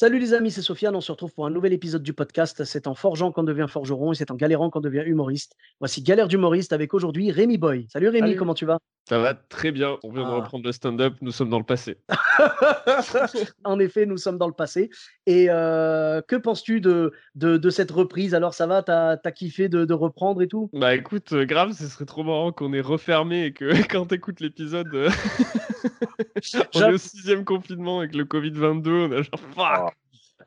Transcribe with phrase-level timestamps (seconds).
[0.00, 0.96] Salut les amis, c'est Sofiane.
[0.96, 2.64] On se retrouve pour un nouvel épisode du podcast.
[2.64, 5.56] C'est en forgeant qu'on devient forgeron et c'est en galérant qu'on devient humoriste.
[5.78, 7.86] Voici Galère d'humoriste avec aujourd'hui Rémi Boy.
[7.92, 8.36] Salut Rémi, Salut.
[8.38, 8.78] comment tu vas?
[9.10, 9.98] Ça va très bien.
[10.02, 10.36] On vient de Ah.
[10.36, 11.16] reprendre le stand-up.
[11.20, 11.98] Nous sommes dans le passé.
[13.64, 14.88] En effet, nous sommes dans le passé.
[15.26, 18.34] Et euh, que penses-tu de, de, de cette reprise?
[18.34, 20.70] Alors ça va, t'as as kiffé de, de reprendre et tout?
[20.72, 24.40] Bah écoute, euh, grave, ce serait trop marrant qu'on ait refermé et que quand t'écoutes
[24.40, 25.10] l'épisode, euh,
[26.34, 26.94] on est J'avoue.
[26.94, 28.88] au sixième confinement avec le Covid-22.
[28.88, 29.94] On a genre fuck.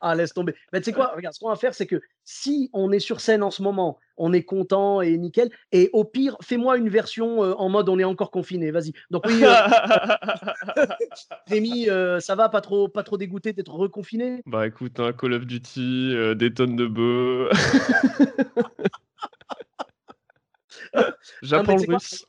[0.02, 0.54] Ah, laisse tomber.
[0.74, 3.22] Mais tu sais quoi Regarde, ce qu'on va faire, c'est que si on est sur
[3.22, 5.50] scène en ce moment, on est content et nickel.
[5.72, 8.72] Et au pire, fais-moi une version euh, en mode on est encore confiné.
[8.72, 8.92] Vas-y.
[9.12, 9.54] Donc oui, euh,
[11.48, 14.42] Rémi, euh, ça va Pas trop, pas trop dégoûté d'être reconfiné?
[14.46, 17.50] Bah écoute, hein, Call of Duty, euh, des tonnes de bœufs.
[21.42, 22.26] J'apprends le russe.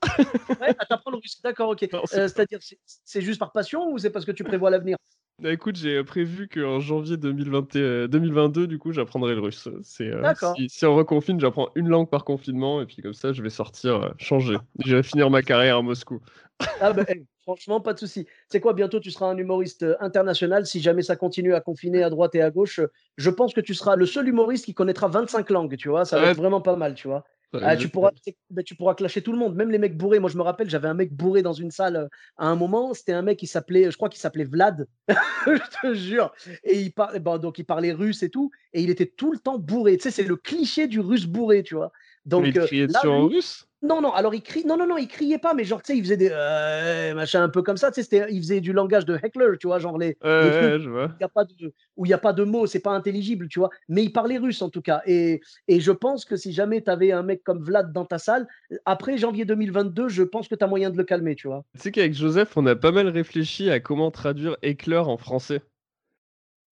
[0.60, 1.40] Ouais, ah, t'apprends le russe.
[1.42, 1.82] D'accord, ok.
[1.94, 4.96] Euh, C'est-à-dire, c'est- juste par passion ou c'est parce que tu prévois l'avenir?
[5.42, 9.68] Bah, écoute, j'ai prévu qu'en janvier 2020 euh, 2022, du coup, j'apprendrai le russe.
[9.82, 13.32] C'est euh, si, si on reconfine, j'apprends une langue par confinement et puis comme ça,
[13.32, 14.56] je vais sortir euh, changer.
[14.84, 16.20] J'irai finir ma carrière à Moscou.
[16.80, 17.04] Ah ben,
[17.42, 18.26] franchement, pas de souci.
[18.48, 20.66] C'est quoi, bientôt tu seras un humoriste euh, international.
[20.66, 23.60] Si jamais ça continue à confiner à droite et à gauche, euh, je pense que
[23.60, 26.04] tu seras le seul humoriste qui connaîtra 25 langues, tu vois.
[26.04, 26.30] Ça va Ouais.
[26.30, 27.24] être vraiment pas mal, tu vois.
[27.62, 30.18] Ah, tu, pourras, tu ben, tu pourras clasher tout le monde, même les mecs bourrés.
[30.18, 32.94] Moi, je me rappelle, j'avais un mec bourré dans une salle euh, à un moment.
[32.94, 34.86] C'était un mec qui s'appelait, je crois qu'il s'appelait Vlad,
[35.46, 36.32] je te jure.
[36.64, 39.38] Et il parlait, bon, donc il parlait russe et tout, et il était tout le
[39.38, 39.96] temps bourré.
[39.96, 41.92] Tu sais, c'est le cliché du russe bourré, tu vois.
[42.26, 44.86] Donc il euh, criait là, dessus en russe non, non, alors il crie, non, non,
[44.86, 47.60] non, il criait pas, mais genre, tu sais, il faisait des euh, machin un peu
[47.60, 50.86] comme ça, tu sais, il faisait du langage de heckler, tu vois, genre les, trucs
[51.20, 53.58] n'y a pas de, où il y a pas de mots, c'est pas intelligible, tu
[53.58, 55.02] vois, mais il parlait russe en tout cas.
[55.04, 58.16] Et, et je pense que si jamais tu avais un mec comme Vlad dans ta
[58.16, 58.48] salle,
[58.86, 61.64] après janvier 2022, je pense que tu as moyen de le calmer, tu vois.
[61.74, 65.60] Tu sais qu'avec Joseph, on a pas mal réfléchi à comment traduire éclair en français.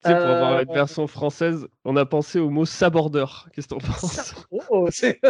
[0.04, 3.48] Tu sais, pour avoir Euh, une version française, on a pensé au mot sabordeur.
[3.54, 4.34] Qu'est-ce que t'en penses
[4.68, 5.20] Oh, c'est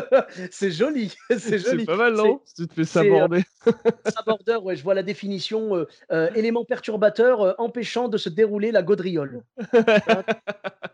[0.50, 1.80] c'est joli, c'est joli.
[1.80, 3.44] C'est pas mal, non Si tu te fais euh, saborder.
[4.06, 9.42] Saborder, ouais, je vois la définition, euh, élément perturbateur empêchant de se dérouler la gaudriole.
[9.74, 10.24] un,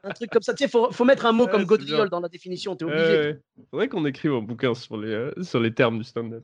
[0.04, 0.54] un truc comme ça.
[0.54, 2.92] Tu sais, faut, faut mettre un mot Ouais, comme gaudriole dans la définition, t'es Ouais,
[2.92, 3.18] obligé.
[3.18, 3.40] ouais.
[3.70, 6.42] Faudrait qu'on écrive un bouquin sur les, euh, sur les termes du stand-up.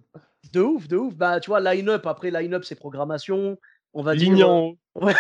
[0.53, 1.15] De ouf, de ouf.
[1.16, 3.59] Bah, tu vois, line-up, après line-up, c'est programmation.
[3.93, 4.31] On va dire.
[4.31, 5.12] Ligne en haut, euh,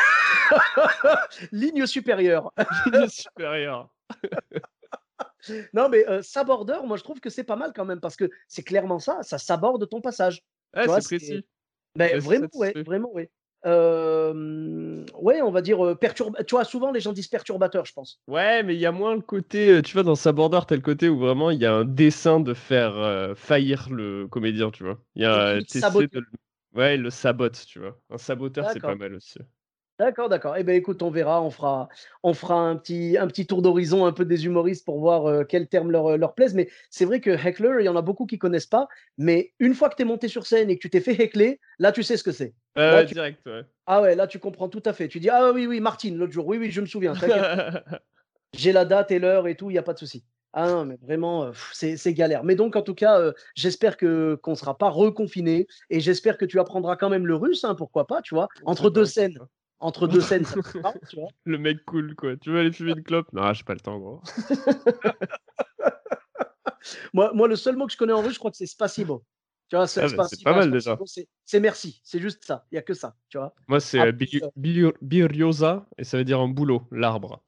[1.52, 2.52] ligne supérieure.
[2.92, 3.88] ligne supérieure.
[5.74, 8.30] non, mais euh, saborder, moi, je trouve que c'est pas mal quand même parce que
[8.48, 10.42] c'est clairement ça, ça saborde ton passage.
[10.74, 11.46] Ouais, c'est précis.
[11.96, 13.30] C'est vraiment, ouais, vraiment, ouais.
[13.66, 15.98] Euh, ouais, on va dire euh,
[16.46, 18.20] Tu vois, souvent les gens disent perturbateur, je pense.
[18.26, 20.82] Ouais, mais il y a moins le côté, euh, tu vois, dans Sabordeur, t'as le
[20.82, 24.84] côté où vraiment il y a un dessin de faire euh, faillir le comédien, tu
[24.84, 24.98] vois.
[25.14, 26.26] Il y a, de le-
[26.74, 27.98] Ouais, il le sabote, tu vois.
[28.10, 29.38] Un saboteur, c'est pas mal aussi.
[29.98, 30.56] D'accord, d'accord.
[30.56, 31.88] Eh ben écoute, on verra, on fera,
[32.24, 35.44] on fera un petit, un petit tour d'horizon un peu des humoristes pour voir euh,
[35.44, 36.54] quels termes leur, euh, leur plaisent.
[36.54, 38.88] Mais c'est vrai que heckler, il y en a beaucoup qui connaissent pas.
[39.18, 41.60] Mais une fois que tu es monté sur scène et que tu t'es fait heckler,
[41.78, 42.54] là tu sais ce que c'est.
[42.76, 43.62] Ouais, Là, tu- direct, ouais.
[43.86, 45.06] Ah ouais, là tu comprends tout à fait.
[45.06, 47.14] Tu dis ah oui oui Martine l'autre jour, oui oui je me souviens.
[48.54, 50.24] J'ai la date et l'heure et tout, il y a pas de souci.
[50.52, 52.42] Ah non mais vraiment euh, c'est galère.
[52.42, 56.44] Mais donc en tout cas, euh, j'espère que qu'on sera pas reconfiné et j'espère que
[56.44, 59.38] tu apprendras quand même le russe, hein, pourquoi pas, tu vois, entre deux scènes.
[59.84, 61.28] Entre deux scènes, ça te parle, tu vois.
[61.44, 62.38] Le mec cool, quoi.
[62.38, 63.30] Tu veux aller fumer une clope?
[63.34, 64.22] Non, j'ai pas le temps, gros.
[67.12, 69.24] Moi, moi, le seul mot que je connais en russe, je crois que c'est spasibo.
[69.68, 70.98] Tu vois, Ah, bah, c'est spasibo, pas mal, déjà.
[71.44, 72.66] c'est- merci, c'est juste ça.
[72.70, 73.54] Il n'y a que ça, tu vois.
[73.68, 77.42] Moi, c'est Ah, euh, plus, bi- euh, biriosa, et ça veut dire un boulot, l'arbre.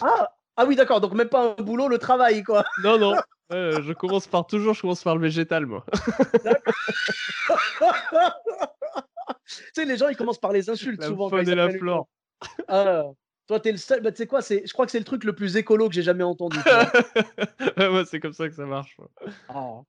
[0.00, 1.00] Ah, ah oui, d'accord.
[1.00, 2.64] Donc même pas un boulot, le travail, quoi.
[2.82, 3.16] Non, non.
[3.50, 5.84] ouais, je commence par toujours, je commence par le végétal, moi.
[9.46, 11.30] tu sais, les gens, ils commencent par les insultes La souvent.
[11.30, 12.08] quand faune ils et la flore.
[12.68, 13.04] Ah,
[13.46, 14.00] toi, t'es le seul.
[14.00, 14.66] Bah, tu sais quoi, c'est...
[14.66, 16.58] je crois que c'est le truc le plus écolo que j'ai jamais entendu.
[17.76, 18.96] ouais, ouais, c'est comme ça que ça marche.
[18.98, 19.84] moi.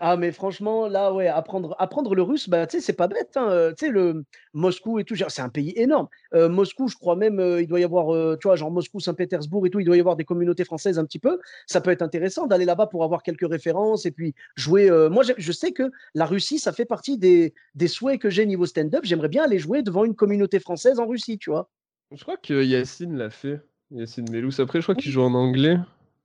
[0.00, 0.16] Ah.
[0.16, 3.36] Mais franchement, là, ouais, apprendre, apprendre le russe, bah, tu sais, c'est pas bête.
[3.36, 6.08] hein, euh, Tu sais, le Moscou et tout, genre, c'est un pays énorme.
[6.34, 9.66] Euh, Moscou, je crois même, euh, il doit y avoir, tu vois, genre Moscou, Saint-Pétersbourg
[9.66, 11.38] et tout, il doit y avoir des communautés françaises un petit peu.
[11.66, 14.90] Ça peut être intéressant d'aller là-bas pour avoir quelques références et puis jouer.
[15.10, 18.66] Moi, je sais que la Russie, ça fait partie des, des souhaits que j'ai niveau
[18.66, 19.04] stand-up.
[19.04, 21.70] J'aimerais bien aller jouer devant une communauté française en Russie, tu vois.
[22.12, 23.60] Je crois que Yacine l'a fait.
[23.90, 24.60] Yacine Mellous.
[24.60, 25.78] Après, je crois qu'il joue en anglais.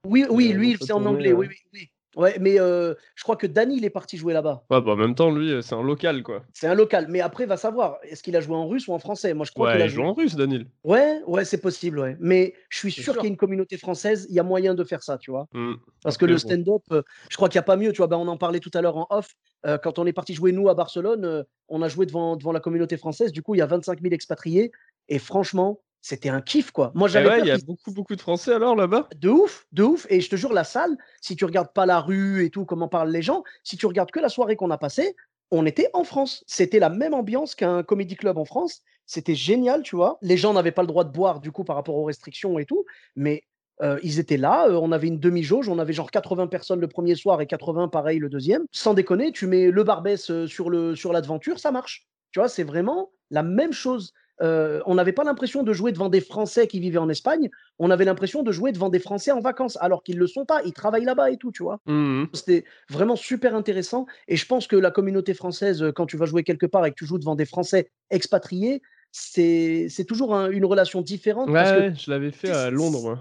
[0.05, 1.89] Oui, oui, lui, sa c'est en anglais, oui, oui.
[2.19, 4.65] Ouais, mais euh, je crois que Danny, il est parti jouer là-bas.
[4.69, 6.43] Ouais, bah, en même temps, lui, euh, c'est un local, quoi.
[6.51, 7.05] C'est un local.
[7.07, 9.33] Mais après, va savoir, est-ce qu'il a joué en russe ou en français?
[9.33, 10.05] Moi, je crois qu'il a il joue joué.
[10.05, 10.65] en russe, Daniel.
[10.83, 12.17] Ouais, ouais, c'est possible, ouais.
[12.19, 13.13] Mais je suis sûr sûr.
[13.13, 15.47] qu'il y a une communauté française, il y a moyen de faire ça, tu vois.
[15.53, 15.75] Hmm.
[16.03, 16.39] Parce que le bon.
[16.39, 18.07] stand-up, euh, je crois qu'il n'y a pas mieux, tu vois.
[18.07, 19.35] Ben, on en parlait tout à l'heure en off.
[19.65, 22.59] euh, quand on est parti jouer, nous, à Barcelone, on a joué devant, devant la
[22.59, 23.31] communauté française.
[23.31, 24.73] Du coup, il y a 25 000 expatriés.
[25.07, 26.91] Et franchement, c'était un kiff, quoi.
[26.95, 29.09] Moi, Eh j'avais ouais, il y a beaucoup, beaucoup de Français alors là-bas?
[29.15, 30.05] de ouf, de ouf.
[30.09, 32.87] Et je te jure, la salle, si tu regardes pas la rue et tout, comment
[32.87, 35.15] parlent les gens, si tu regardes que la soirée qu'on a passée,
[35.51, 36.43] on était en France.
[36.47, 38.81] C'était la même ambiance qu'un comédie club en France.
[39.05, 40.17] C'était génial, tu vois.
[40.21, 42.65] Les gens n'avaient pas le droit de boire, du coup, par rapport aux restrictions et
[42.65, 42.85] tout.
[43.15, 43.41] Mais
[43.81, 44.67] euh, ils étaient là.
[44.67, 45.67] euh, on avait une demi-jauge.
[45.69, 48.63] On avait genre 80 personnes le premier soir et 80 pareil le deuxième.
[48.71, 52.07] Sans déconner, tu mets le Barbès euh, sur le sur l'aventure, ça marche.
[52.31, 54.13] Tu vois, c'est vraiment la même chose.
[54.41, 57.91] Euh, on n'avait pas l'impression de jouer devant des Français qui vivaient en Espagne on
[57.91, 60.61] avait l'impression de jouer devant des Français en vacances, alors qu'ils ne le sont pas,
[60.65, 61.79] ils travaillent là-bas et tout, tu vois.
[61.85, 62.27] Mhm.
[62.33, 64.05] C'était vraiment super intéressant.
[64.27, 66.95] Et je pense que la communauté française, quand tu vas jouer quelque part et que
[66.95, 68.81] tu joues devant des Français expatriés,
[69.11, 71.47] c'est toujours un- une relation différente.
[71.49, 73.19] Ouais, parce que, je l'avais fait à Londres, moi.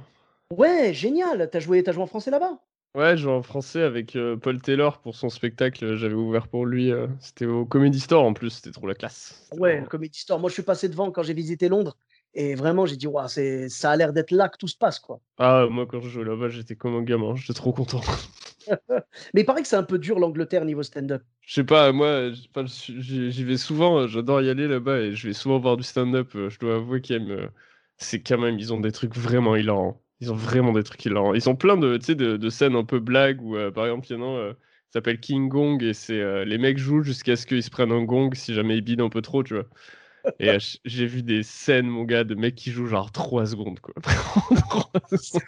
[0.57, 2.59] ouais, génial, t'as joué, t'as joué en français là-bas
[2.95, 5.85] Ouais, je joue en français avec euh, Paul Taylor pour son spectacle.
[5.85, 6.91] euh, J'avais ouvert pour lui.
[6.91, 8.51] euh, C'était au Comedy Store en plus.
[8.51, 9.43] C'était trop la classe.
[9.51, 10.41] C'était Ouais, vraiment- le Comedy Store.
[10.41, 11.97] Moi, je suis passé devant quand j'ai visité Londres.
[12.35, 14.99] Et vraiment, j'ai dit, Ouah, c'est- ça a l'air d'être là que tout se passe,
[14.99, 15.21] quoi.
[15.39, 17.35] Ah, moi, quand je jouais là-bas, j'étais comme un gamin.
[17.37, 18.01] J'étais trop content.
[19.35, 21.23] Mais il paraît que c'est un peu dur l'Angleterre niveau stand-up.
[21.43, 24.01] Je sais pas, moi, j- enfin, j'y j'y vais souvent.
[24.01, 26.33] euh, J'adore y aller là-bas et je vais souvent voir du stand-up.
[26.35, 27.51] euh, Je dois avouer qu'il y a une-
[27.97, 30.03] c'est quand même, ils ont des trucs vraiment hilarants.
[30.21, 31.35] Ils ont vraiment des trucs hilarants.
[31.35, 34.13] Ils ont plein de, de, de scènes un peu blagues où, euh, par exemple, il
[34.15, 34.55] y en a un, euh,
[34.93, 38.03] s'appelle King Gong et c'est euh, les mecs jouent jusqu'à ce qu'ils se prennent un
[38.05, 39.67] gong si jamais ils bident un peu trop, tu vois.
[40.41, 43.81] Et euh, j'ai vu des scènes, mon gars, de mecs qui jouent genre 3 secondes,
[43.81, 43.95] quoi.
[44.71, 45.43] Trois secondes.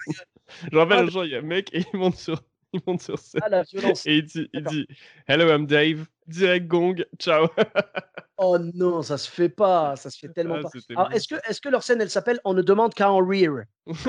[0.72, 2.80] Je rappelle, Ah, un jour, il y a un mec et il monte sur, il
[2.86, 4.06] monte sur scène Ah, la violence.
[4.06, 4.86] et il dit, il dit
[5.26, 6.06] Hello, I'm Dave.
[6.30, 7.48] Direct gong, ciao.
[8.42, 10.60] Oh non, ça se fait pas, ça se fait tellement
[10.96, 11.14] Ah, pas.
[11.14, 13.64] est-ce que, est-ce que leur scène, elle s'appelle On ne demande qu'à en rire?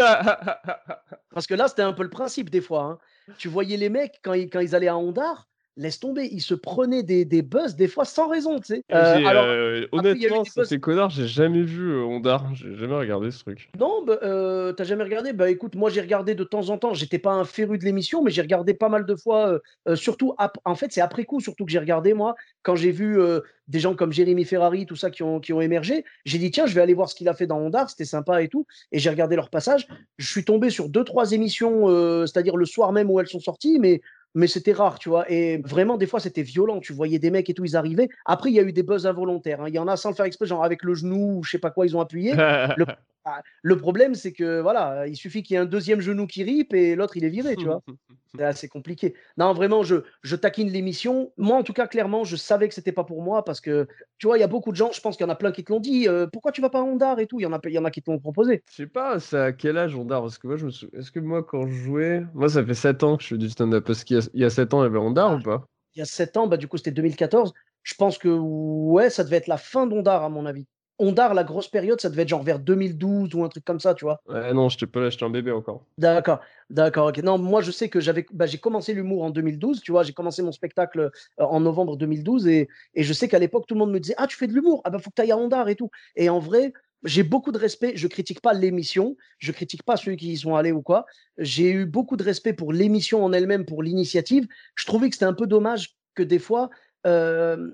[1.34, 2.84] Parce que là, c'était un peu le principe des fois.
[2.84, 2.98] hein.
[3.38, 6.54] Tu voyais les mecs, quand ils, quand ils allaient à Ondar, laisse tomber, ils se
[6.54, 8.84] prenaient des, des buzz des fois sans raison, tu sais.
[8.92, 12.54] Euh, J'ai, alors, euh, il honnêtement, ces connards, j'ai jamais vu euh, Ondar.
[12.54, 13.70] J'ai jamais regardé ce truc.
[13.80, 15.34] non, bah, euh, t'as jamais regardé?
[15.34, 18.24] Bah écoute, moi j'ai regardé de temps en temps, j'étais pas un féru de l'émission,
[18.24, 20.36] mais j'ai regardé pas mal de fois, euh, euh, surtout,
[20.66, 23.80] en fait, c'est après coup surtout que j'ai regardé, moi, quand j'ai vu euh, des
[23.80, 26.76] gens comme Jérémy Ferrari, tout ça, qui ont, qui ont émergé, j'ai dit, tiens, je
[26.76, 29.10] vais aller voir ce qu'il a fait dans Ondar, c'était sympa et tout, et j'ai
[29.10, 29.88] regardé leur passage.
[30.18, 33.40] Je suis tombé sur deux, trois émissions, euh, c'est-à-dire le soir même où elles sont
[33.40, 34.02] sorties, mais
[34.34, 35.30] mais c'était rare, tu vois.
[35.32, 36.80] Et vraiment, des fois, c'était violent.
[36.80, 38.10] Tu voyais des mecs et tout, ils arrivaient.
[38.26, 39.62] Après, il y a eu des buzz involontaires.
[39.62, 39.66] hein.
[39.68, 41.60] Il y en a sans le faire exprès, genre avec le genou ou je sais
[41.60, 42.34] pas quoi, ils ont appuyé.
[43.24, 46.44] Ah, Le problème, c'est que voilà, il suffit qu'il y ait un deuxième genou qui
[46.44, 47.82] ripe et l'autre, il est viré, tu vois.
[48.38, 49.14] C'est assez compliqué.
[49.36, 51.34] Non, vraiment, je, je taquine l'émission.
[51.38, 53.90] Moi, en tout cas, clairement, je savais que c'était pas pour moi parce que,
[54.20, 55.52] tu vois, il y a beaucoup de gens, je pense qu'il y en a plein
[55.52, 56.08] qui te l'ont dit.
[56.08, 57.20] euh, pourquoi tu vas pas à Ondar?
[57.20, 58.64] et tout Il y en a, il y en a qui te l'ont proposé.
[58.70, 60.22] Je sais pas, c'est à quel âge Ondar?
[60.22, 62.24] Parce que moi, je me sou- Est-ce que moi, quand je jouais.
[62.34, 63.86] Moi, ça fait 7 ans que je fais du stand-up.
[63.86, 65.66] Parce qu'il y a, y a 7 ans, il y avait Ondar ou pas?
[65.96, 67.54] Il y a 7 ans, bah, du coup, c'était 2014.
[67.84, 70.68] Je pense que, ouais, ça devait être la fin d'Ondar, à mon avis.
[71.00, 73.94] Ondar, la grosse période, ça devait être genre vers 2012 ou un truc comme ça,
[73.94, 74.22] tu vois.
[74.28, 75.86] Ouais, non, j'étais pas là, j'étais un bébé encore.
[75.98, 77.18] D'accord, d'accord, ok.
[77.24, 80.14] Non, moi je sais que j'avais, bah, j'ai commencé l'humour en 2012, tu vois, j'ai
[80.14, 81.00] commencé mon spectacle
[81.40, 84.16] euh, en novembre 2012 et, et je sais qu'à l'époque tout le monde me disait
[84.18, 85.90] ah tu fais de l'humour, ah bah faut que tu ailles à Ondar et tout.
[86.16, 87.94] Et en vrai, j'ai beaucoup de respect.
[87.96, 91.06] Je critique pas l'émission, je critique pas ceux qui y sont allés ou quoi.
[91.38, 94.48] J'ai eu beaucoup de respect pour l'émission en elle-même, pour l'initiative.
[94.76, 96.70] Je trouvais que c'était un peu dommage que des fois
[97.08, 97.70] euh,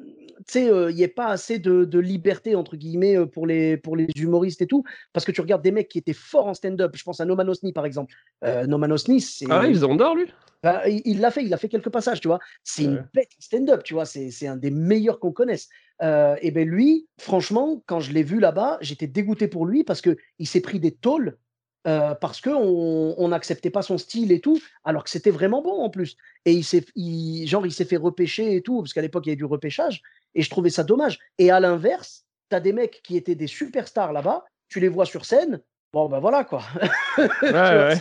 [0.48, 3.96] tu sais, il n'y ait pas assez de, de liberté, entre guillemets, pour les, pour
[3.96, 4.84] les humoristes et tout.
[5.12, 6.92] Parce que tu regardes des mecs qui étaient forts en stand-up.
[6.96, 8.14] Je pense à Noman Osni, par exemple.
[8.44, 9.48] Euh, Noman Osni, c'est.
[9.50, 10.32] Ah ouais, il faisait Ondar, lui?
[10.64, 12.40] Ben, il il l'a fait, il a fait quelques passages, tu vois.
[12.64, 13.04] C'est une Ouais.
[13.14, 14.06] bête en stand-up, tu vois.
[14.06, 15.70] C'est c'est un des meilleurs qu'on connaisse.
[16.02, 20.02] Euh, et ben lui, franchement, quand je l'ai vu là-bas, j'étais dégoûté pour lui parce
[20.02, 21.38] que il s'est pris des tôles
[21.88, 25.62] euh, parce que on on n'acceptait pas son style et tout, alors que c'était vraiment
[25.62, 26.18] bon en plus.
[26.46, 26.86] Et il s'est,
[27.46, 30.02] genre, il s'est fait repêcher et tout, parce qu'à l'époque il y avait du repêchage.
[30.36, 31.20] Et je trouvais ça dommage.
[31.38, 35.06] Et à l'inverse, tu as des mecs qui étaient des superstars là-bas, tu les vois
[35.06, 35.62] sur scène,
[35.94, 36.64] bon ben voilà quoi.
[37.16, 37.96] Tu Ouais,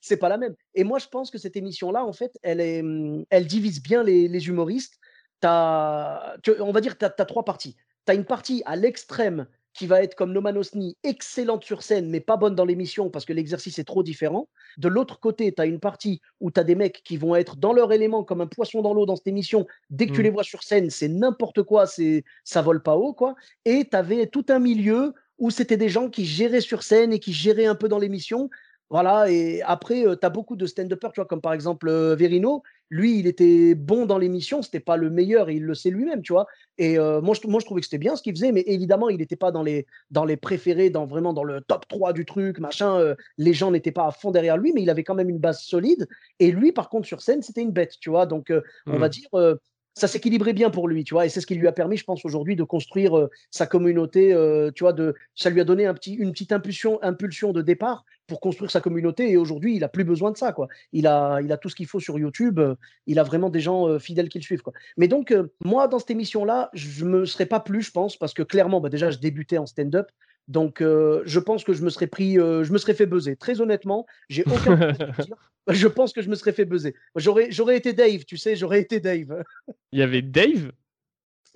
[0.00, 0.54] c'est- pas la même.
[0.74, 2.82] Et moi, je pense que cette émission-là, en fait, elle, est,
[3.30, 4.98] elle divise bien les, les humoristes.
[5.42, 7.76] As, on va dire que tu as, trois parties.
[8.06, 12.10] Tu as une partie à l'extrême qui va être comme Noman Osni, excellente sur scène,
[12.10, 14.48] mais pas bonne dans l'émission parce que l'exercice est trop différent.
[14.76, 17.56] De l'autre côté, tu as une partie où tu as des mecs qui vont être
[17.56, 19.66] dans leur élément comme un poisson dans l'eau dans cette émission.
[19.90, 20.24] Dès que tu mmh.
[20.24, 23.12] les vois sur scène, c'est n'importe quoi, c'est ça vole pas haut.
[23.12, 23.34] quoi.
[23.64, 27.20] Et tu avais tout un milieu où c'était des gens qui géraient sur scène et
[27.20, 28.50] qui géraient un peu dans l'émission.
[28.90, 32.62] Voilà, et après, tu as beaucoup de stand-uppers, tu vois, comme par exemple Verino.
[32.90, 36.22] Lui, il était bon dans l'émission, c'était pas le meilleur, et il le sait lui-même,
[36.22, 36.46] tu vois.
[36.78, 39.18] Et moi, je, moi, je trouvais que c'était bien ce qu'il faisait, mais évidemment, il
[39.18, 42.60] n'était pas dans les, dans les préférés, dans vraiment dans le top 3 du truc,
[42.60, 43.14] machin.
[43.36, 45.60] les gens n'étaient pas à fond derrière lui, mais il avait quand même une base
[45.60, 46.08] solide.
[46.38, 48.24] Et lui, par contre, sur scène, c'était une bête, tu vois.
[48.24, 48.50] Donc,
[48.86, 49.10] on va mmh.
[49.10, 49.58] dire,
[49.98, 52.04] ça s'équilibrait bien pour lui, tu vois, et c'est ce qui lui a permis, je
[52.04, 55.86] pense, aujourd'hui de construire euh, sa communauté, euh, tu vois, de, ça lui a donné
[55.86, 59.82] un petit, une petite impulsion, impulsion de départ pour construire sa communauté, et aujourd'hui, il
[59.82, 60.68] a plus besoin de ça, quoi.
[60.92, 63.60] Il a, il a tout ce qu'il faut sur YouTube, euh, il a vraiment des
[63.60, 64.72] gens fidèles qui le suivent, quoi.
[64.96, 68.44] Mais donc, moi, dans cette émission-là, je me serais pas plus, je pense, parce que
[68.44, 70.06] clairement, bah, déjà, je débutais en stand-up,
[70.46, 73.36] donc, je pense que je me serais pris, je me serais fait buzzer.
[73.36, 74.92] Très honnêtement, j'ai aucun.
[75.68, 76.94] Je pense que je me serais fait buzzer.
[77.14, 79.44] J'aurais, j'aurais été Dave, tu sais, j'aurais été Dave.
[79.92, 80.72] Il y avait Dave?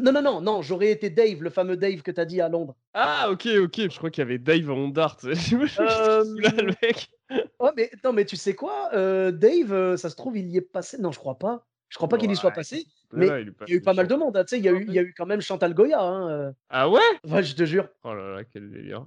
[0.02, 2.48] Non, non, non, non, j'aurais été Dave, le fameux Dave que tu as dit à
[2.48, 2.74] Londres.
[2.92, 3.90] Ah, ok, ok.
[3.90, 5.18] Je crois qu'il y avait Dave en Ondart.
[5.22, 7.08] le mec.
[7.58, 8.90] Oh, mais non, mais tu sais quoi,
[9.30, 10.98] Dave, ça se trouve, il y est passé.
[10.98, 11.64] Non, je crois pas.
[11.92, 14.14] Je crois pas qu'il y soit passé, mais il, y a eu pas mal de
[14.14, 14.34] monde.
[14.34, 16.00] Hein, il, y a eu, il y a eu quand même Chantal Goya.
[16.00, 16.52] Hein, euh.
[16.70, 17.02] Ah ouais?
[17.42, 17.86] Je te jure.
[18.02, 19.06] Oh là là, quel délire.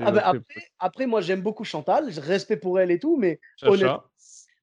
[0.00, 0.32] Ah bah,
[0.80, 4.02] après, moi, j'aime beaucoup Chantal, je respect pour elle et tout, mais honnêtement,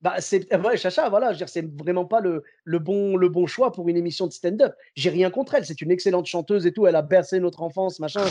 [0.03, 3.47] bah, c'est ouais, Chacha, voilà, je veux c'est vraiment pas le, le, bon, le bon
[3.47, 4.73] choix pour une émission de stand-up.
[4.95, 8.01] J'ai rien contre elle, c'est une excellente chanteuse et tout, elle a bercé notre enfance,
[8.01, 8.25] machin.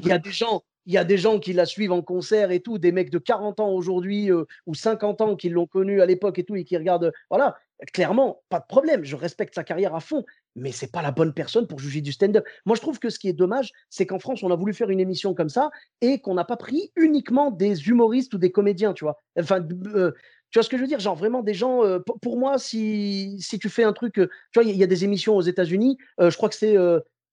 [0.00, 2.50] il y a des gens, il y a des gens qui la suivent en concert
[2.50, 6.02] et tout, des mecs de 40 ans aujourd'hui euh, ou 50 ans qui l'ont connue
[6.02, 7.10] à l'époque et tout et qui regardent.
[7.30, 7.56] Voilà,
[7.94, 11.32] clairement, pas de problème, je respecte sa carrière à fond, mais c'est pas la bonne
[11.32, 12.44] personne pour juger du stand-up.
[12.66, 14.90] Moi, je trouve que ce qui est dommage, c'est qu'en France, on a voulu faire
[14.90, 15.70] une émission comme ça
[16.02, 19.16] et qu'on n'a pas pris uniquement des humoristes ou des comédiens, tu vois.
[19.38, 20.12] Enfin, euh,
[20.52, 21.00] tu vois ce que je veux dire?
[21.00, 21.84] Genre vraiment des gens.
[21.84, 24.86] Euh, pour, moi, si, si tu fais un truc, euh, tu vois, il y, a
[24.86, 25.98] des émissions aux États-Unis.
[26.20, 26.76] je crois que c'est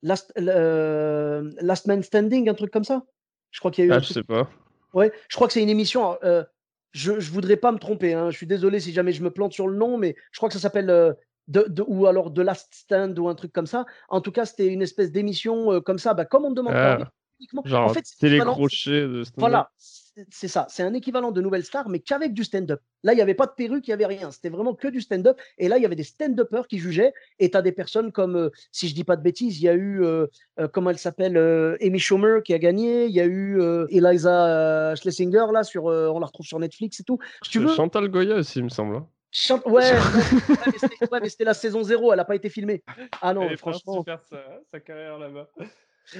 [0.02, 3.04] Last, Last Man Standing, un truc comme ça.
[3.52, 3.98] Je crois qu'il y a eu.
[3.98, 4.50] Ah, je sais pas.
[4.94, 6.18] Ouais, je crois que c'est une émission
[6.92, 8.14] je ne voudrais pas me tromper.
[8.14, 8.30] Hein.
[8.32, 10.54] Je suis désolé si jamais je me plante sur le nom, mais je crois que
[10.54, 11.14] ça s'appelle euh,
[11.48, 13.86] de, ou alors The Last Stand ou un truc comme ça.
[14.10, 16.74] En tout cas, c'était une espèce d'émission euh, comme ça, bah, comme on me demande
[16.76, 16.98] ah,
[17.64, 19.72] Genre en fait, télécrochet de Voilà,
[20.30, 20.68] c'est ça.
[20.70, 22.82] C'est un équivalent de Nouvelle Star, mais qu'avec du stand-up.
[23.04, 24.32] Là, il n'y avait pas de perruque, il n'y avait rien.
[24.32, 25.40] C'était vraiment que du stand-up.
[25.58, 27.14] Et là, il y avait des stand-uppers qui jugeaient.
[27.40, 29.70] Et tu as des personnes comme, euh, si je dis pas de bêtises, il y
[29.70, 30.28] a eu, euh,
[30.60, 31.38] euh, comment elle s'appelle,
[31.82, 33.06] Amy Schumer qui a gagné.
[33.06, 37.20] Il y a eu Eliza Schlesinger, là, sur, on la retrouve sur Netflix et tout.
[37.44, 37.74] tu veux.
[37.74, 38.96] Chantal Goya aussi, il me semble.
[38.98, 39.08] Hein.
[39.66, 39.92] Ouais,
[41.22, 42.84] mais c'était la saison 0, elle n'a pas été filmée.
[43.22, 44.04] Ah non, franchement.
[44.04, 44.38] faire sa,
[44.72, 45.48] sa carrière là-bas.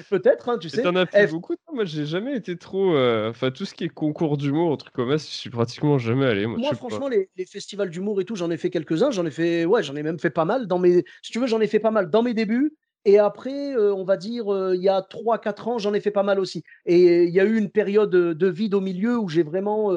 [0.10, 0.84] Peut-être, hein, tu sais.
[0.84, 2.96] T'en as fait beaucoup, moi j'ai jamais été trop.
[2.96, 6.26] Euh, enfin, tout ce qui est concours d'humour, truc comme ça, je suis pratiquement jamais
[6.26, 6.46] allé.
[6.46, 9.12] Moi, moi franchement, les, les, festivals d'humour et tout, j'en ai fait quelques-uns.
[9.12, 10.68] J'en ai fait, ouais, j'en ai même fait pas mal.
[10.68, 12.74] Dans mes, si tu veux, j'en ai fait pas mal dans mes débuts.
[13.06, 16.12] Et après, euh, on va dire, euh, il y a 3-4 ans, j'en ai fait
[16.12, 16.64] pas mal aussi.
[16.86, 19.92] Et il y a eu une période de vide au milieu où j'ai vraiment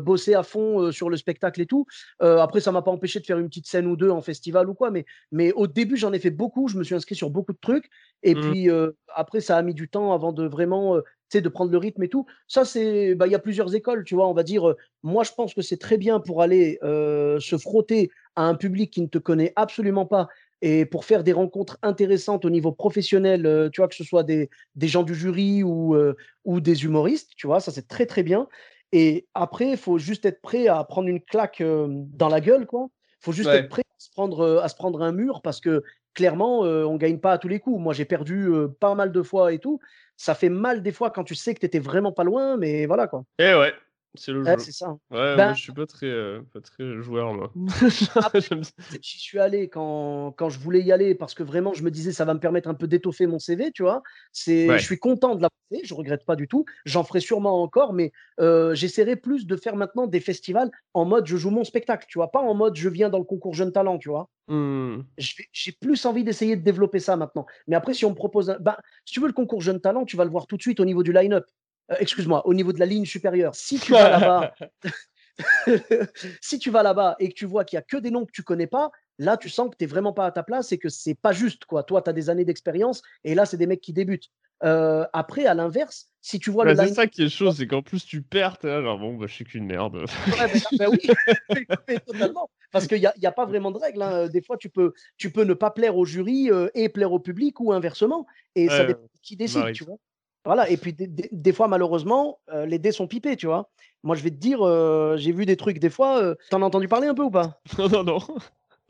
[0.00, 1.86] bossé à fond sur le spectacle et tout.
[2.20, 4.74] après, ça m'a pas empêché de faire une petite scène ou deux en festival ou
[4.74, 4.90] quoi.
[4.90, 6.68] Mais, mais au début, j'en ai fait beaucoup.
[6.68, 7.88] Je me suis inscrit sur beaucoup de trucs.
[8.22, 8.40] Et mmh.
[8.40, 8.68] puis
[9.14, 11.00] après, ça a mis du temps avant de vraiment
[11.34, 12.26] de prendre le rythme et tout.
[12.46, 14.28] Ça, c'est, bah, il y a plusieurs écoles, tu vois.
[14.28, 18.42] On va dire, moi, je pense que c'est très bien pour aller se frotter à
[18.42, 20.28] un public qui ne te connaît absolument pas
[20.60, 24.24] et pour faire des rencontres intéressantes au niveau professionnel, euh, tu vois, que ce soit
[24.24, 28.06] des, des gens du jury ou, euh, ou des humoristes, tu vois, ça c'est très
[28.06, 28.48] très bien.
[28.90, 32.66] Et après, il faut juste être prêt à prendre une claque euh, dans la gueule,
[32.66, 32.88] quoi.
[33.20, 35.82] Il faut juste être prêt à se, prendre, à se prendre un mur parce que
[36.14, 37.80] clairement, on ne gagne pas à tous les coups.
[37.80, 38.48] Moi, j'ai perdu
[38.78, 39.80] pas mal de fois et tout.
[40.16, 42.86] Ça fait mal des fois quand tu sais que tu étais vraiment pas loin, mais
[42.86, 43.24] voilà quoi.
[43.40, 43.74] Et eh ouais,
[44.14, 44.58] c'est le jeu.
[44.58, 44.90] c'est ça.
[45.10, 47.52] Ouais, moi, ben je suis pas très, euh, pas très joueur, moi.
[49.02, 52.12] j'y suis allé quand, quand je voulais y aller parce que vraiment, je me disais,
[52.12, 54.02] ça va me permettre un peu d'étoffer mon CV, tu vois.
[54.32, 56.64] C'est, Je suis content de la passer, je regrette pas du tout.
[56.84, 61.26] J'en ferai sûrement encore, mais euh, j'essaierai plus de faire maintenant des festivals en mode
[61.26, 63.72] je joue mon spectacle, tu vois, pas en mode je viens dans le concours Jeune
[63.72, 64.28] Talent, tu vois.
[64.48, 65.02] Mmh.
[65.18, 67.46] J'ai plus envie d'essayer de développer ça maintenant.
[67.66, 70.16] Mais après, si on me propose, ben, si tu veux le concours Jeune Talent, tu
[70.16, 71.44] vas le voir tout de suite au niveau du line-up.
[71.90, 74.54] Euh, excuse-moi, au niveau de la ligne supérieure, si tu vas là-bas,
[76.40, 78.32] si tu vas là-bas et que tu vois qu'il n'y a que des noms que
[78.32, 80.78] tu connais pas, là, tu sens que tu n'es vraiment pas à ta place et
[80.78, 81.64] que c'est pas juste.
[81.64, 81.82] quoi.
[81.82, 84.30] Toi, tu as des années d'expérience et là, c'est des mecs qui débutent.
[84.64, 87.52] Euh, après, à l'inverse, si tu vois Bah, le c'est line ça qui est chaud,
[87.52, 89.94] c'est qu'en plus tu perds, t'es genre bon, bah, je suis qu'une merde.
[90.26, 90.98] Ouais, ben oui,
[92.06, 92.50] totalement.
[92.72, 94.02] Parce qu'il n'y a, y a pas vraiment de règle.
[94.02, 94.26] hein.
[94.26, 97.20] Des fois, tu peux, tu peux ne pas plaire au jury euh, et plaire au
[97.20, 98.26] public ou inversement.
[98.56, 99.96] Et ça dépend de qui décide, tu vois.
[100.48, 100.70] Voilà.
[100.70, 103.68] Et puis, des, fois, malheureusement, euh, les dés sont pipés, tu vois.
[104.02, 106.22] Moi, je vais te dire, euh, j'ai vu des trucs des fois.
[106.22, 107.60] euh, T'en as entendu parler un peu ou pas?
[107.78, 108.18] Non, non, non.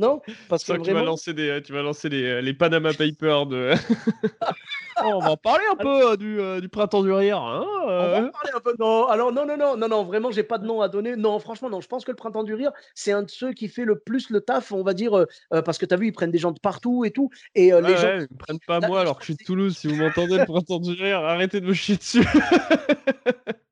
[0.01, 3.75] Non Parce que tu vas lancer des, tu vas lancer les, les Panama Papers de.
[3.75, 7.39] Oh, on va en parler un peu euh, du, euh, du printemps du rire.
[7.39, 8.29] Hein, On va euh.
[8.29, 8.75] en parler un peu.
[8.79, 11.17] Non, alors non, non, non, non, non, vraiment, j'ai pas de nom à donner.
[11.17, 11.81] Non, franchement, non.
[11.81, 14.31] Je pense que le Printemps du Rire, c'est un de ceux qui fait le plus
[14.31, 16.39] le taf, on va dire, euh, euh, parce que tu as vu, ils prennent des
[16.39, 17.31] gens de partout et tout.
[17.57, 18.03] Et euh, Ouais, les gens.
[18.07, 19.77] ouais, ils me prennent pas Là, moi alors que je suis de Toulouse.
[19.77, 22.25] Si vous m'entendez, le printemps du rire, arrêtez de me chier dessus.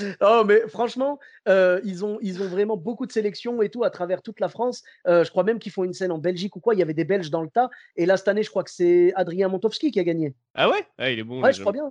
[0.20, 1.18] Oh, mais franchement,
[1.48, 4.48] euh, ils, ont, ils ont vraiment beaucoup de sélections et tout à travers toute la
[4.48, 4.82] France.
[5.06, 6.74] Euh, je crois même qu'ils font une scène en Belgique ou quoi.
[6.74, 7.70] Il y avait des Belges dans le tas.
[7.96, 10.34] Et là, cette année, je crois que c'est Adrien Montowski qui a gagné.
[10.54, 10.86] ah ouais?
[10.98, 11.42] Ah, il est bon.
[11.42, 11.90] Ouais, je crois bien.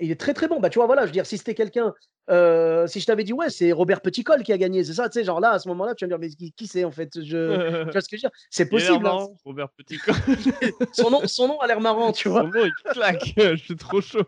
[0.00, 0.58] Il est très très bon.
[0.58, 1.94] Bah, tu vois, voilà, je veux dire, si c'était quelqu'un,
[2.28, 5.20] euh, si je t'avais dit, ouais, c'est Robert Petitcol qui a gagné, c'est ça, tu
[5.20, 6.90] sais, genre là, à ce moment-là, tu vas me dire, mais qui, qui c'est en
[6.90, 7.22] fait?
[7.22, 7.84] Je...
[7.86, 8.30] Tu vois ce que je veux dire?
[8.50, 9.06] C'est possible.
[9.06, 9.28] hein.
[9.44, 9.98] Robert Petit.
[9.98, 10.12] Son
[11.04, 12.42] Son, nom, son nom a l'air marrant, tu vois.
[12.42, 13.34] nom, il claque.
[13.36, 14.24] Je suis trop chaud.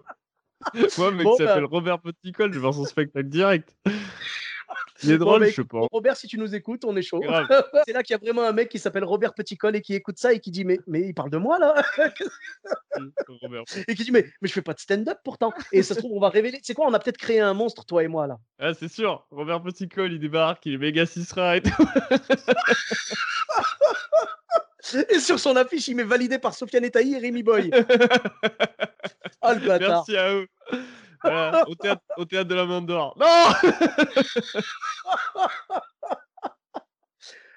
[0.98, 1.68] Moi, mec, Bon, qui s'appelle bah.
[1.70, 3.76] Robert Petit-Col, je vais voir son spectacle direct.
[5.02, 5.86] Il est Bon, drôle, bah, je sais pas.
[5.92, 7.20] Robert, si tu nous écoutes, on est chaud.
[7.86, 10.18] C'est là qu'il y a vraiment un mec qui s'appelle Robert Petitcol et qui écoute
[10.18, 11.74] ça et qui dit, mais, mais il parle de moi là.
[13.86, 15.52] Et qui dit, mais, mais je fais pas de stand-up pourtant.
[15.70, 16.60] Et ça se trouve, on va révéler.
[16.62, 18.38] C'est quoi On a peut-être créé un monstre, toi et moi là.
[18.58, 19.26] Ah, c'est sûr.
[19.30, 21.70] Robert Petit-Col, il débarque, il est méga cisra et tout.
[25.10, 27.70] Et sur son affiche, il met validé par Sofiane Etaï et Rémi Boy.
[29.42, 30.04] Ah le bâtard.
[30.08, 30.48] Merci à eux.
[31.22, 33.16] Voilà, au, théâtre, au théâtre de la main d'or.
[33.16, 33.26] Non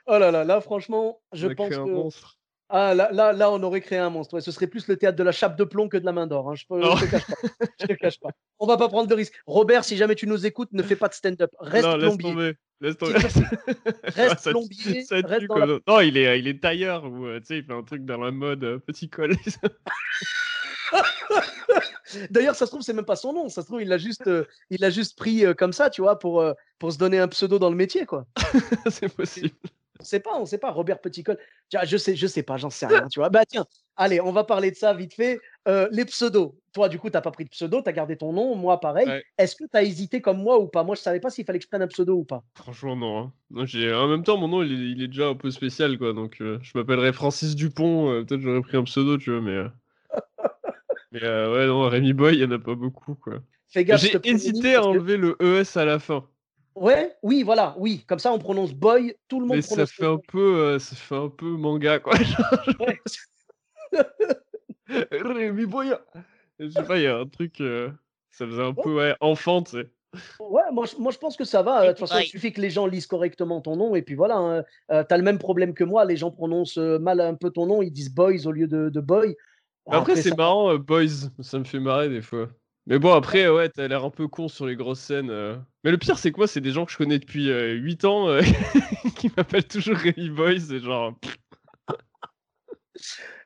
[0.05, 2.38] Oh là là, là franchement, je pense que monstre.
[2.69, 4.35] Ah là, là là on aurait créé un monstre.
[4.35, 6.27] Ouais, ce serait plus le théâtre de la chape de plomb que de la main
[6.27, 6.51] d'or.
[6.51, 6.55] hein.
[6.55, 7.35] Je, je te cache pas.
[7.81, 8.29] Je te cache pas.
[8.59, 9.33] On va pas prendre de risque.
[9.47, 11.51] Robert, si jamais tu nous écoutes, ne fais pas de stand-up.
[11.59, 12.31] Reste non, laisse plombier.
[12.31, 12.53] tomber.
[12.81, 13.13] Laisse tomber.
[14.03, 15.03] Reste Ça- plombier.
[15.03, 15.65] ça reste tue, dans quoi.
[15.65, 18.05] la- Non, il est, il est tailleur ou euh, tu sais, il fait un truc
[18.05, 19.35] dans la mode euh, petit col.
[22.31, 23.49] D'ailleurs, ça se trouve, c'est même pas son nom.
[23.49, 26.43] Ça se trouve, il l'a juste, euh, il juste pris comme ça, tu vois, pour,
[26.79, 28.25] pour se donner un pseudo dans le métier, quoi.
[28.89, 29.51] c'est possible.
[30.01, 30.71] On sait pas, on sait pas.
[30.71, 31.37] Robert Petitcol.
[31.83, 33.29] Je sais, je sais pas, j'en sais rien, tu vois.
[33.29, 33.65] Bah tiens,
[33.97, 35.39] allez, on va parler de ça vite fait.
[35.67, 36.55] Euh, les pseudos.
[36.71, 38.55] Toi, du coup, t'as pas pris de pseudo, t'as gardé ton nom.
[38.55, 39.07] Moi, pareil.
[39.07, 39.23] Ouais.
[39.37, 40.83] Est-ce que t'as hésité comme moi ou pas?
[40.83, 42.43] Moi, je savais pas s'il fallait que je prenne un pseudo ou pas.
[42.55, 43.19] Franchement, non.
[43.19, 43.33] hein.
[43.51, 43.65] Non.
[43.97, 46.13] En même temps, mon nom, il est, il est déjà un peu spécial, quoi.
[46.13, 48.09] Donc, euh, je m'appellerais Francis Dupont.
[48.11, 49.63] euh, peut-être j'aurais pris un pseudo, tu vois, mais.
[51.11, 53.39] mais ouais, non, Rémi Boy, il y en a pas beaucoup, quoi.
[53.67, 53.85] J'ai
[54.23, 56.25] hésité à que- enlever le ES à la fin.
[56.79, 58.03] Ouais, oui, voilà, oui.
[58.07, 59.13] Comme ça, on prononce boy.
[59.27, 59.91] Tout le monde Mais ça prononce.
[59.91, 62.13] fait un peu, euh, ça fait un peu manga, quoi.
[62.79, 62.99] Ouais.
[65.11, 65.93] Rémi Boy.
[66.59, 67.61] Je sais pas, il y a un truc.
[67.61, 67.89] euh,
[68.31, 69.89] Ça faisait un peu, ouais, enfant, tu sais.
[70.39, 71.83] Ouais, moi, je- moi je pense que ça va.
[71.83, 74.37] De toute façon, il suffit que les gens lisent correctement ton nom et puis voilà.
[74.37, 74.63] hein.
[74.91, 76.05] Euh, T'as le même problème que moi.
[76.05, 77.81] Les gens prononcent euh, mal un peu ton nom.
[77.81, 79.35] Ils disent boys au lieu de, de boy.
[79.91, 82.47] Après, c'est ça- marrant, euh, Boys, ça me fait marrer des fois.
[82.89, 85.29] Mais bon, après, ouais, t'as l'air un peu con sur les grosses scènes.
[85.29, 85.55] euh.
[85.83, 86.47] Mais le pire, c'est quoi?
[86.47, 88.41] C'est des gens que je connais depuis 8 ans euh,
[89.15, 90.59] qui m'appellent toujours Rémi Boys.
[90.59, 91.13] C'est genre.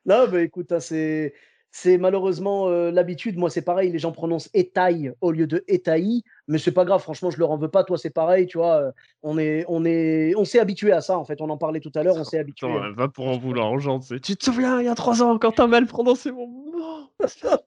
[0.06, 1.34] Non, bah écoute, hein, c'est
[1.76, 3.36] c'est malheureusement euh, l'habitude.
[3.36, 3.92] Moi, c'est pareil.
[3.92, 7.02] Les gens prononcent étaille au lieu de étaï, mais c'est pas grave.
[7.02, 7.84] Franchement, je leur en veux pas.
[7.84, 8.46] Toi, c'est pareil.
[8.46, 8.92] Tu vois, euh,
[9.24, 11.18] on est on est on s'est habitué à ça.
[11.18, 12.16] En fait, on en parlait tout à l'heure.
[12.16, 12.68] On s'est habitué.
[12.68, 14.20] Attends, va pour en vouloir aux gens, tu sais.
[14.20, 17.10] Tu te souviens, il y a 3 ans, quand t'as mal prononcé mon nom.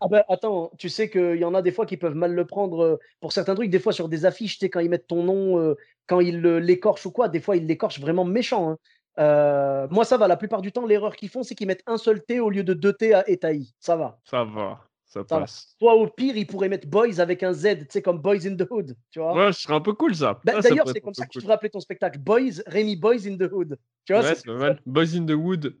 [0.00, 2.44] Ah bah, attends, tu sais qu'il y en a des fois qui peuvent mal le
[2.44, 3.70] prendre euh, pour certains trucs.
[3.70, 5.74] Des fois, sur des affiches, tu sais, quand ils mettent ton nom,
[6.06, 8.70] quand ils l'écorchent ou quoi, des fois, ils l'écorchent vraiment méchant.
[8.70, 8.78] hein.
[9.18, 10.28] Euh, moi, ça va.
[10.28, 12.64] La plupart du temps, l'erreur qu'ils font, c'est qu'ils mettent un seul T au lieu
[12.64, 13.72] de deux T à étaï.
[13.80, 14.18] Ça va.
[14.24, 15.74] Ça va, ça passe.
[15.78, 18.56] Soit au pire, ils pourraient mettre boys avec un Z, tu sais, comme Boys in
[18.56, 18.94] the Hood.
[19.10, 20.40] Tu vois Ouais, ce serait un peu cool ça.
[20.44, 22.18] Bah, Ah, ça D'ailleurs, c'est comme ça que tu devrais appeler ton spectacle.
[22.18, 23.78] Boys, Rémi Boys in the Hood.
[24.04, 24.80] Tu vois Ouais, c'est- pas mal.
[24.84, 25.74] Boys in the Wood.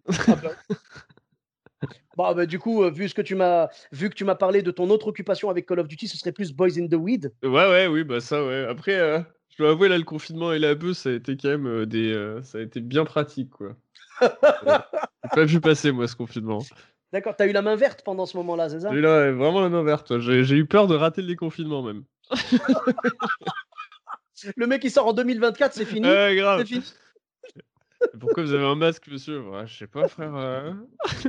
[2.16, 4.62] Bon, bah, du coup, euh, vu, ce que tu m'as, vu que tu m'as parlé
[4.62, 7.32] de ton autre occupation avec Call of Duty, ce serait plus Boys in the Weed.
[7.42, 8.64] Ouais, ouais, oui, bah ça, ouais.
[8.68, 9.20] Après, euh,
[9.56, 11.86] je dois avouer, là, le confinement et la bœuf, ça a été quand même euh,
[11.86, 12.12] des.
[12.12, 13.74] euh, ça a été bien pratique, quoi.
[14.66, 16.58] J'ai pas vu passer, moi, ce confinement.
[17.12, 18.90] D'accord, t'as eu la main verte pendant ce moment-là, c'est ça?
[18.92, 20.06] J'ai eu vraiment la main verte.
[20.08, 20.18] toi.
[20.18, 22.04] J'ai j'ai eu peur de rater le déconfinement, même.
[24.56, 26.06] Le mec, il sort en 2024, c'est fini?
[26.06, 26.60] Ouais, grave.
[26.60, 26.84] C'est fini?
[28.20, 29.40] Pourquoi vous avez un masque, monsieur?
[29.40, 30.36] Ouais, Je sais pas, frère.
[30.36, 30.72] euh.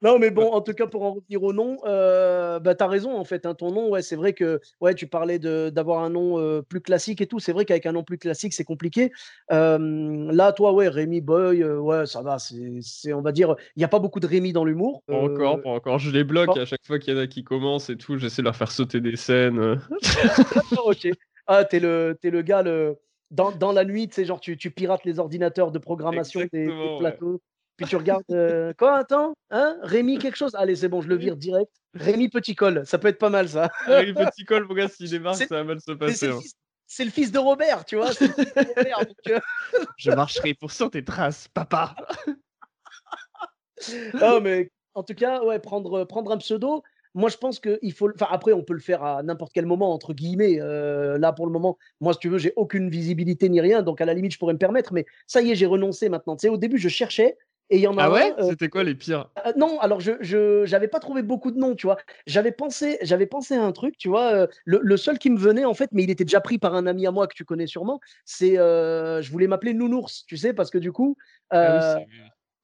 [0.00, 2.86] Non, mais bon, en tout cas, pour en revenir au nom, euh, bah, tu as
[2.86, 3.46] raison, en fait.
[3.46, 6.80] hein, ton nom, ouais, c'est vrai que ouais, tu parlais d'avoir un nom euh, plus
[6.80, 7.40] classique et tout.
[7.40, 9.10] C'est vrai qu'avec un nom plus classique, c'est compliqué.
[9.50, 12.38] Euh, là, toi, ouais, Rémi Boy, ouais, ça va.
[12.38, 15.02] C'est, on va dire, il n'y a pas beaucoup de Rémi dans l'humour.
[15.06, 15.98] Pas encore, pas encore.
[15.98, 18.18] Je les bloque pas- à chaque fois qu'il y en a qui commencent et tout.
[18.18, 19.80] J'essaie de leur faire sauter des scènes.
[20.84, 21.08] ok.
[21.46, 22.96] Ah, t'es le, gars, le...
[23.30, 26.66] Dans, dans la nuit, tu sais, genre, tu, tu pirates les ordinateurs de programmation des-
[27.04, 27.18] ouais.
[27.78, 28.24] Puis tu regardes.
[28.32, 30.54] euh, Quoi, attends Hein Rémi, quelque chose?
[30.56, 31.70] Allez, c'est bon, je le vire direct.
[31.94, 33.70] Rémi Petit Col, ça peut être pas mal, ça.
[33.86, 36.14] Les petits cols, mon gars, s'il démarre, C'est- ça va mal se passer.
[36.16, 36.40] c'est le, hein.
[36.40, 36.54] fils-
[36.86, 38.12] c'est le fils de Robert, tu vois.
[38.12, 39.40] c'est le fils de Robert, donc, euh,
[39.96, 41.94] Je marcherai pour sur tes traces, papa.
[44.20, 46.82] Non, mais en tout cas, ouais, prendre, prendre un pseudo,
[47.14, 48.08] moi je pense qu'il faut.
[48.08, 50.58] le- Enfin, après, on peut le faire à n'importe quel moment, entre guillemets.
[50.60, 54.00] Euh, là, pour le moment, moi, si tu veux, j'ai aucune visibilité ni rien, donc
[54.00, 56.34] à la limite, je pourrais me permettre, mais ça y est, j'ai renoncé maintenant.
[56.36, 57.38] Tu sais, au début, je cherchais.
[57.70, 58.34] Et il y en a Ah ouais?
[58.38, 59.30] euh, C'était quoi les pires?
[59.46, 61.98] Euh, non, alors je je j'avais pas trouvé beaucoup de noms, tu vois.
[62.26, 64.32] J'avais pensé j'avais pensé à un truc, tu vois.
[64.34, 66.74] euh, le, le seul qui me venait en fait, mais il était déjà pris par
[66.74, 68.00] un ami à moi que tu connais sûrement.
[68.24, 71.16] C'est euh, je voulais m'appeler Nounours, tu sais, parce que du coup,
[71.60, 71.80] Ah oui,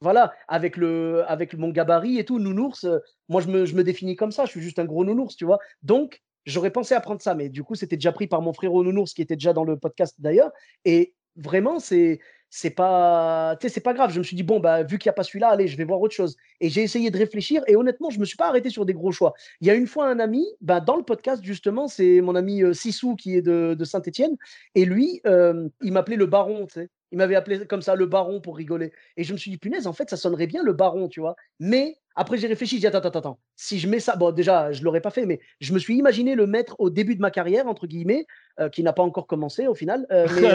[0.01, 2.87] voilà, avec le avec mon gabarit et tout, Nounours,
[3.29, 4.45] moi je me je me définis comme ça.
[4.45, 5.59] Je suis juste un gros Nounours, tu vois.
[5.83, 8.85] Donc j'aurais pensé à prendre ça, mais du coup c'était déjà pris par mon frérot
[8.85, 10.51] Nounours qui était déjà dans le podcast d'ailleurs.
[10.85, 12.21] Et vraiment c'est
[12.57, 14.13] c'est pas c'est pas grave.
[14.13, 15.83] Je me suis dit bon bah vu qu'il n'y a pas celui-là, allez je vais
[15.83, 16.37] voir autre chose.
[16.61, 19.11] Et j'ai essayé de réfléchir et honnêtement, je me suis pas arrêté sur des gros
[19.11, 19.35] choix.
[19.61, 22.63] Il y a une fois un ami, ben, dans le podcast justement, c'est mon ami
[22.63, 24.37] euh, Sissou qui est de, de Saint-Étienne
[24.77, 26.91] et lui, euh, il m'appelait le baron, tu sais.
[27.11, 28.93] Il m'avait appelé comme ça le baron pour rigoler.
[29.17, 31.35] Et je me suis dit punaise, en fait, ça sonnerait bien le baron, tu vois.
[31.59, 33.39] Mais après j'ai réfléchi, j'ai dit attends attends attends.
[33.57, 36.37] Si je mets ça, bon déjà je l'aurais pas fait, mais je me suis imaginé
[36.37, 38.27] le mettre au début de ma carrière entre guillemets,
[38.61, 40.07] euh, qui n'a pas encore commencé au final.
[40.11, 40.51] euh, mais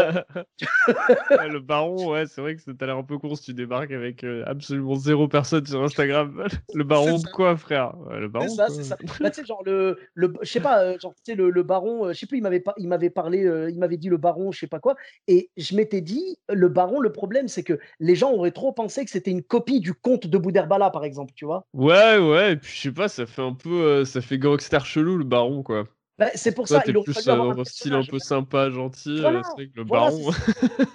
[1.39, 3.91] euh, le baron, ouais, c'est vrai que t'as l'air un peu con si tu débarques
[3.91, 6.45] avec euh, absolument zéro personne sur Instagram.
[6.73, 7.95] Le baron de quoi, frère?
[8.07, 8.47] Ouais, Le baron.
[8.47, 8.97] C'est ça, c'est ça.
[9.19, 12.09] Bah, tu sais, genre, le, le, je sais pas, genre, tu sais, le, le baron,
[12.09, 14.51] je sais plus, il m'avait pas, il m'avait parlé, euh, il m'avait dit le baron,
[14.51, 14.95] je sais pas quoi.
[15.27, 19.03] Et je m'étais dit, le baron, le problème, c'est que les gens auraient trop pensé
[19.05, 21.65] que c'était une copie du conte de Boudherbala, par exemple, tu vois.
[21.73, 23.69] Ouais, ouais, et puis je sais pas, ça fait un peu.
[23.81, 25.85] euh, ça fait gangster chelou, le baron, quoi.
[26.19, 29.09] Bah, c'est pour Toi, ça, t'es plus fallu euh, un style un peu sympa, gentil.
[29.09, 30.31] euh, Voilà, c'est vrai que le Voilà, baron.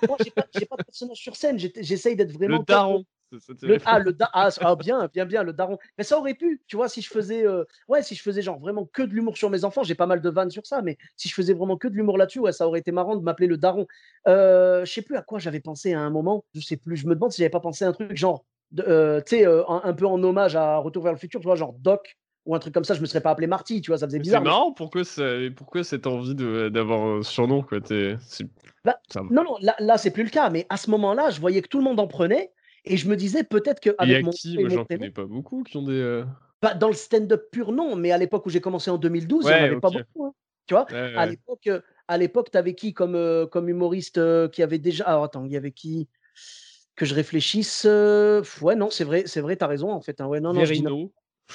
[0.06, 2.58] Moi, j'ai pas, pas de personnage sur scène, j'essaye d'être vraiment.
[2.58, 3.04] Le daron.
[3.62, 5.78] Le, ah, le da- ah, ah, bien, bien, bien, le daron.
[5.96, 8.60] Mais ça aurait pu, tu vois, si je faisais, euh, ouais, si je faisais genre
[8.60, 10.98] vraiment que de l'humour sur mes enfants, j'ai pas mal de vannes sur ça, mais
[11.16, 13.48] si je faisais vraiment que de l'humour là-dessus, ouais, ça aurait été marrant de m'appeler
[13.48, 13.86] le daron.
[14.28, 17.06] Euh, je sais plus à quoi j'avais pensé à un moment, je sais plus, je
[17.06, 18.44] me demande si j'avais pas pensé à un truc genre,
[18.80, 21.56] euh, tu sais, un, un peu en hommage à Retour vers le futur, tu vois,
[21.56, 23.98] genre Doc ou un truc comme ça, je me serais pas appelé Marty, tu vois,
[23.98, 24.42] ça faisait C'est bizarre.
[24.42, 25.24] mais- marrant, pourquoi, ça...
[25.56, 28.16] pourquoi cette envie d'avoir un surnom, quoi c'est-
[28.84, 28.98] Bah,
[29.30, 31.68] Non, non, là, là c'est plus le cas, mais à ce moment-là, je voyais que
[31.68, 32.52] tout le monde en prenait.
[32.84, 34.84] Et je me disais peut-être Il y a qu'avec mon, qui et Moi, mon j'en
[34.84, 35.94] connais pas beaucoup qui ont des.
[35.98, 36.24] euh,
[36.60, 39.48] Bah, dans le stand-up pur, non, mais à l'époque où j'ai commencé en 2012, il
[39.48, 40.26] n'y en avait pas beaucoup.
[40.26, 40.34] hein,
[40.66, 41.30] tu vois, ouais, à ouais.
[41.30, 45.04] l'époque, euh, à l'époque, t'avais qui comme, euh, comme humoriste euh, qui avait déjà.
[45.04, 46.08] Alors attends, il y avait qui
[46.94, 47.84] que je réfléchisse.
[47.86, 50.20] euh, Ouais, non, c'est vrai, c'est vrai, t'as raison en fait.
[50.20, 50.60] hein, ouais, non, non.
[50.60, 51.10] Verino.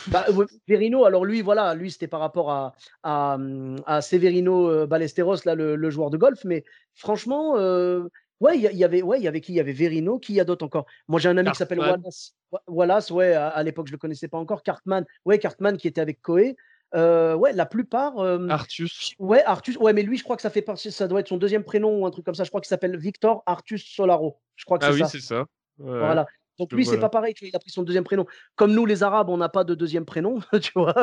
[0.07, 0.25] Bah,
[0.67, 2.73] Verino, alors lui, voilà, lui c'était par rapport à,
[3.03, 3.37] à,
[3.85, 8.03] à Severino euh, Ballesteros, là, le, le joueur de golf, mais franchement, euh,
[8.39, 9.53] ouais, il y, avait, ouais, il y avait qui?
[9.53, 10.85] Il y avait Verino, qui y a d'autres encore?
[11.07, 11.79] Moi, j'ai un ami qui s'appelle.
[11.79, 12.33] Wallace.
[12.51, 14.63] Wa- Wallace, ouais, à, à l'époque, je le connaissais pas encore.
[14.63, 16.55] Cartman, ouais, Cartman qui était avec Coé.
[16.95, 18.17] Euh, ouais, la plupart.
[18.19, 19.13] euh, Artus.
[19.19, 21.37] Ouais, Artus, ouais, mais lui, je crois que ça fait partie, ça doit être son
[21.37, 22.43] deuxième prénom ou un truc comme ça.
[22.43, 24.39] Je crois qu'il s'appelle Victor Artus Solaro.
[24.55, 25.07] Je crois que Ah c'est oui, ça.
[25.07, 25.39] c'est ça.
[25.77, 25.99] Ouais.
[25.99, 26.25] Voilà.
[26.59, 28.25] Donc lui, c'est pas pareil, tu vois, il a pris son deuxième prénom.
[28.55, 30.93] Comme nous, les Arabes, on n'a pas de deuxième prénom, tu vois.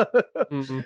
[0.51, 0.83] Mhm.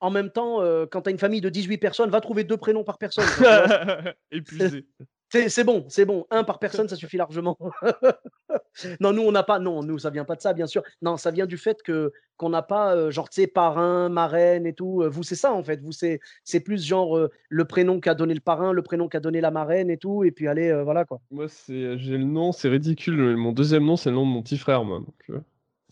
[0.00, 2.56] En même temps, euh, quand tu as une famille de 18 personnes, va trouver deux
[2.56, 3.24] prénoms par personne.
[4.30, 4.86] Épuisé.
[5.30, 6.26] c'est bon, c'est bon.
[6.30, 7.56] Un par personne, ça suffit largement.
[9.00, 9.58] non, nous, on n'a pas.
[9.58, 10.82] Non, nous, ça vient pas de ça, bien sûr.
[11.02, 14.66] Non, ça vient du fait que qu'on n'a pas, euh, genre, tu sais, parrain, marraine
[14.66, 15.02] et tout.
[15.02, 15.80] Euh, Vous, c'est ça, en fait.
[15.82, 19.20] Vous, c'est c'est plus genre euh, le prénom qu'a donné le parrain, le prénom qu'a
[19.20, 20.24] donné la marraine et tout.
[20.24, 21.20] Et puis, allez, euh, voilà, quoi.
[21.30, 23.16] Moi, c'est, j'ai le nom, c'est ridicule.
[23.16, 25.00] mais Mon deuxième nom, c'est le nom de mon petit frère, moi.
[25.00, 25.34] Donc, je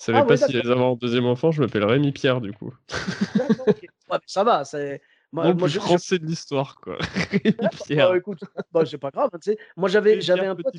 [0.04, 1.50] savais Ah pas ouais, s'il allait avoir un deuxième enfant.
[1.50, 2.72] Je m'appelle Rémi Pierre, du coup.
[4.10, 4.64] Ouais, ça va.
[4.64, 5.02] C'est.
[5.32, 6.98] Moi, Nom le moi, plus je- je- français de l'histoire, quoi.
[7.58, 8.08] Bah, Pierre.
[8.10, 8.40] bah, écoute,
[8.72, 9.58] bah, c'est pas grave, sais.
[9.76, 10.74] Moi, j'avais, j'avais un pote.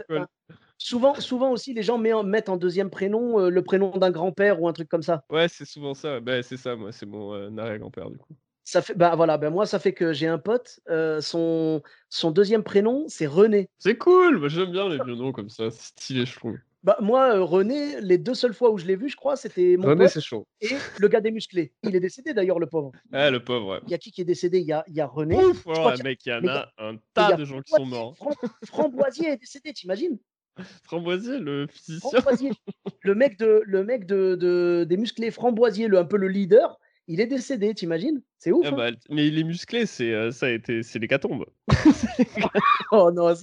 [0.78, 4.12] Souvent, souvent aussi, les gens met en- mettent en deuxième prénom euh, le prénom d'un
[4.12, 5.24] grand-père ou un truc comme ça.
[5.30, 6.20] Ouais, c'est souvent ça.
[6.20, 6.92] Bah, c'est ça, moi.
[6.92, 8.34] C'est mon euh, arrière-grand-père, du coup.
[8.64, 10.80] Ça fait, bah voilà, ben moi, ça fait que j'ai un pote.
[10.90, 13.68] euh, son, son deuxième prénom, c'est René.
[13.80, 14.38] C'est cool.
[14.38, 15.72] Moi, j'aime bien les vieux noms comme ça.
[15.72, 16.58] C'est stylé, je trouve.
[16.84, 19.76] Bah moi, euh, René, les deux seules fois où je l'ai vu, je crois, c'était
[19.78, 20.48] mon René, pote c'est chaud.
[20.62, 21.74] et le gars des musclés.
[21.84, 22.92] Il est décédé d'ailleurs, le pauvre.
[23.12, 23.80] Ah, le pauvre, ouais.
[23.86, 24.60] Il y a qui qui est décédé?
[24.60, 25.36] Il y a, il y a René.
[25.36, 27.36] Ouf, alors, qu'il y a- mec, il y en il a un il tas a
[27.36, 28.16] de gens qui sont morts.
[28.16, 28.34] Fram-
[28.66, 30.18] Framboisier est décédé, t'imagines?
[30.84, 32.10] Framboisier, le physicien.
[32.22, 32.52] Framboisier,
[33.02, 36.80] le mec, de, le mec de, de- des musclés Framboisier, le, un peu le leader,
[37.10, 38.22] il est décédé, t'imagines?
[38.38, 38.64] C'est ouf.
[38.66, 41.46] Ah hein bah, mais il est musclé, c'est euh, ça a été, c'est l'hécatombe.
[42.92, 43.36] Oh non,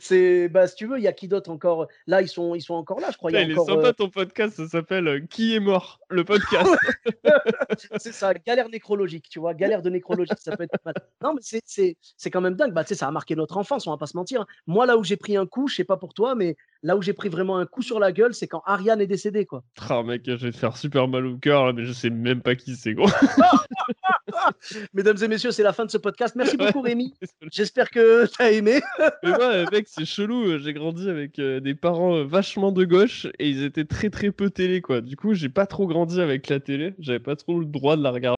[0.00, 1.88] c'est, bah si tu veux, il y a qui d'autre encore?
[2.06, 3.30] Là, ils sont, ils sont encore là, je crois.
[3.30, 6.00] Il Putain, il est sympa euh, ton podcast, ça s'appelle euh, Qui est mort?
[6.08, 6.70] Le podcast.
[7.98, 10.94] c'est ça, galère nécrologique, tu vois, galère de nécrologie, ça peut être mal.
[11.22, 12.72] Non, mais c'est, c'est, c'est quand même dingue.
[12.72, 14.46] Bah, tu sais, ça a marqué notre enfance, on va pas se mentir.
[14.66, 17.02] Moi, là où j'ai pris un coup, je sais pas pour toi, mais là où
[17.02, 19.62] j'ai pris vraiment un coup sur la gueule, c'est quand Ariane est décédée, quoi.
[19.88, 22.54] Ah mec, je vais te faire super mal au cœur mais je sais même pas
[22.54, 23.08] qui c'est gros.
[24.94, 26.34] Mesdames et messieurs, c'est la fin de ce podcast.
[26.36, 26.66] Merci Ouais.
[26.66, 27.14] beaucoup, Rémi.
[27.52, 28.80] J'espère que tu as aimé.
[29.22, 30.44] Mais moi, euh, mec, c'est chelou.
[30.44, 34.10] euh, J'ai grandi avec euh, des parents euh, vachement de gauche et ils étaient très
[34.10, 35.00] très peu télé, quoi.
[35.00, 36.94] Du coup, j'ai pas trop grandi avec la télé.
[36.98, 38.37] J'avais pas trop le droit de la regarder.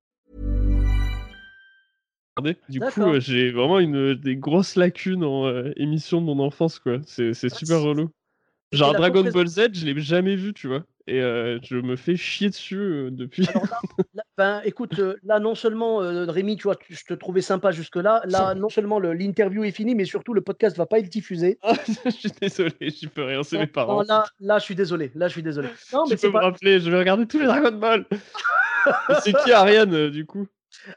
[2.69, 6.79] Du coup, euh, j'ai vraiment une, des grosses lacunes en euh, émission de mon enfance,
[6.79, 6.99] quoi.
[7.05, 8.09] C'est c'est super relou.
[8.71, 10.83] Genre Dragon Ball Z, je l'ai jamais vu, tu vois.
[11.07, 13.45] Et euh, je me fais chier dessus euh, depuis.
[13.49, 13.79] Alors là,
[14.13, 17.41] là- ben, écoute, euh, là, non seulement, euh, Rémi, tu vois, tu- je te trouvais
[17.41, 18.21] sympa jusque-là.
[18.27, 21.57] Là, non seulement le- l'interview est finie, mais surtout, le podcast va pas être diffusé.
[21.63, 21.73] Ah,
[22.05, 23.97] je suis désolé, j'y peux rien, c'est mes parents.
[23.97, 25.11] non, là, là, je suis désolé.
[25.15, 25.67] Là, je suis désolé.
[25.91, 26.45] Non, mais tu c'est peux me pas...
[26.45, 28.05] rappeler, je vais regarder tous les Dragon Ball.
[29.23, 30.47] C'est qui Ariane, euh, du coup?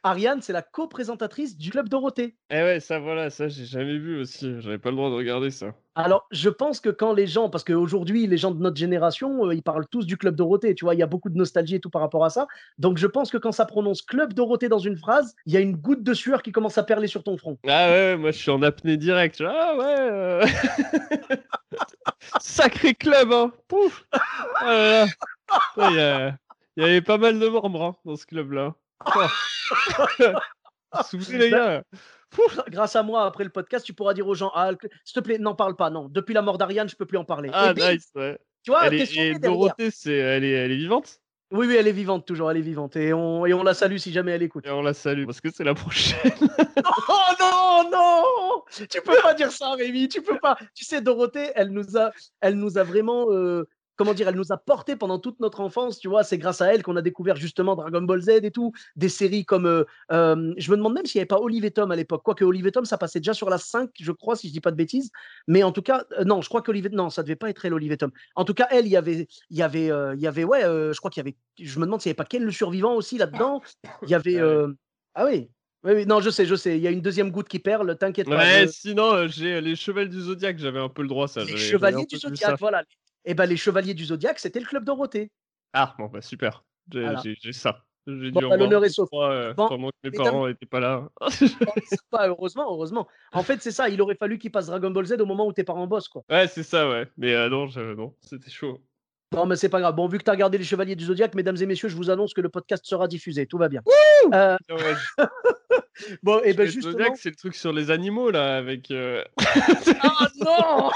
[0.03, 2.37] Ariane, c'est la co-présentatrice du Club Dorothée.
[2.51, 4.61] Eh ouais, ça voilà, ça j'ai jamais vu aussi.
[4.61, 5.75] J'avais pas le droit de regarder ça.
[5.97, 9.55] Alors, je pense que quand les gens, parce qu'aujourd'hui, les gens de notre génération, euh,
[9.55, 11.81] ils parlent tous du Club Dorothée, tu vois, il y a beaucoup de nostalgie et
[11.81, 12.49] tout par rapport à ça.
[12.79, 15.61] Donc, je pense que quand ça prononce Club Dorothée dans une phrase, il y a
[15.61, 17.59] une goutte de sueur qui commence à perler sur ton front.
[17.69, 19.41] Ah ouais, ouais, moi je suis en apnée direct.
[19.47, 19.97] Ah ouais.
[19.99, 20.47] euh.
[22.41, 23.53] Sacré club, hein.
[23.69, 24.05] Pouf.
[24.13, 25.07] Ah
[25.79, 26.35] y,
[26.77, 28.75] il y avait pas mal de membres hein, dans ce club-là.
[31.11, 31.83] Souvenez les gars.
[32.31, 32.59] Pouf.
[32.69, 34.71] Grâce à moi, après le podcast, tu pourras dire aux gens, ah,
[35.05, 36.09] s'il te plaît, n'en parle pas, non.
[36.09, 37.51] Depuis la mort d'Ariane, je peux plus en parler.
[37.53, 38.11] Ah Et bim, nice.
[38.15, 38.39] Ouais.
[38.63, 39.39] Tu vois, Elle est, et.
[39.39, 41.21] Dorothée, c'est, elle est, elle est vivante?
[41.51, 42.97] Oui, oui, elle est vivante toujours, elle est vivante.
[42.97, 44.67] Et on, et on la salue si jamais elle écoute.
[44.67, 46.19] Et on la salue parce que c'est la prochaine.
[47.09, 50.57] Oh non, non Tu peux pas dire ça, Rémi, tu peux pas.
[50.75, 54.53] Tu sais, Dorothée, elle nous a, elle nous a vraiment, euh, comment dire, elle nous
[54.53, 56.25] a porté pendant toute notre enfance, tu vois.
[56.25, 59.45] C'est grâce à elle qu'on a découvert justement Dragon Ball Z et tout, des séries
[59.45, 61.97] comme, euh, euh, je me demande même s'il n'y avait pas Olive et Tom à
[61.97, 62.23] l'époque.
[62.25, 64.61] Quoique Olive et Tom, ça passait déjà sur la 5, je crois, si je dis
[64.61, 65.11] pas de bêtises.
[65.47, 67.75] Mais en tout cas, euh, non, je crois qu'Olive, non, ça devait pas être elle,
[67.75, 68.11] Olive et Tom.
[68.35, 70.97] En tout cas, elle, il y avait, il y avait, il y avait, ouais, je
[70.99, 73.19] crois qu'il y avait, je me demande s'il n'y avait pas Ken le survivant aussi
[73.19, 73.61] là-dedans.
[74.03, 74.67] Il y avait, Ah
[75.15, 75.49] ah oui.
[75.85, 76.79] Oui, oui, non, je sais, je sais.
[76.79, 78.37] Il y a une deuxième goutte qui perle, t'inquiète pas.
[78.39, 81.29] Ouais, je- sinon euh, j'ai euh, les chevaliers du zodiaque, j'avais un peu le droit
[81.29, 81.45] ça.
[81.45, 82.57] Les chevaliers du ça.
[82.59, 82.85] voilà.
[83.25, 85.31] Et ben les chevaliers du Zodiac, c'était le club Dorothée.
[85.73, 86.65] Ah bon bah super.
[86.93, 87.23] J'ai Voilà.
[87.53, 87.85] ça.
[88.07, 89.09] J'ai Bon, bah, l'honneur est sauf.
[89.15, 91.09] euh, Bon, pendant que mes parents n'étaient pas là.
[92.11, 93.09] Pas heureusement, heureusement.
[93.33, 93.89] En fait, c'est ça.
[93.89, 96.23] Il aurait fallu qu'il passe Dragon Ball Z au moment où tes parents bossent, quoi.
[96.29, 97.09] ouais, c'est ça, ouais.
[97.17, 97.67] Mais euh, non,
[98.21, 98.83] c'était chaud.
[99.33, 99.95] Non, mais c'est pas grave.
[99.95, 102.11] Bon, vu que tu as regardé les Chevaliers du Zodiac, mesdames et messieurs, je vous
[102.11, 103.47] annonce que le podcast sera diffusé.
[103.47, 103.81] Tout va bien.
[104.35, 104.57] Euh,
[106.23, 106.93] bon, et ben le justement.
[106.93, 109.23] Zodiac, c'est le truc sur les animaux là, avec, euh,
[110.03, 110.91] Ah non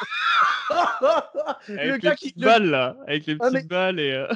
[1.69, 2.25] Le avec les gars qui.
[2.27, 4.13] petites le- balles là, avec les Ah, petites mais- balles et.
[4.13, 4.27] euh,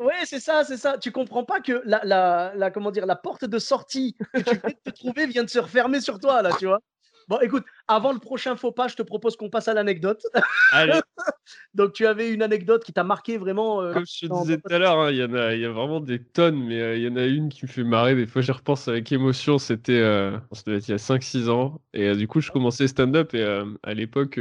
[0.00, 0.98] Ouais, c'est ça, c'est ça.
[0.98, 4.44] Tu comprends pas que la, la, la- comment dire, la porte de sortie que tu
[4.56, 6.80] viens de te trouver vient de se refermer sur toi, là, tu vois.
[7.28, 10.26] Bon, écoute, avant le prochain faux pas, je te propose qu'on passe à l'anecdote.
[10.72, 11.00] Allez,
[11.74, 13.82] Donc, tu avais une anecdote qui t'a marqué vraiment.
[13.82, 15.64] euh, comme je te disais tout à l'heure, hein, il y en a, il y
[15.64, 18.14] a vraiment des tonnes, mais euh, il y en a une qui me fait marrer.
[18.14, 19.58] Des fois, j'y repense avec émotion.
[19.58, 23.44] C'était, euh, il y a 5-6 ans, et euh, du coup, je commençais stand-up et
[23.82, 24.38] à l'époque,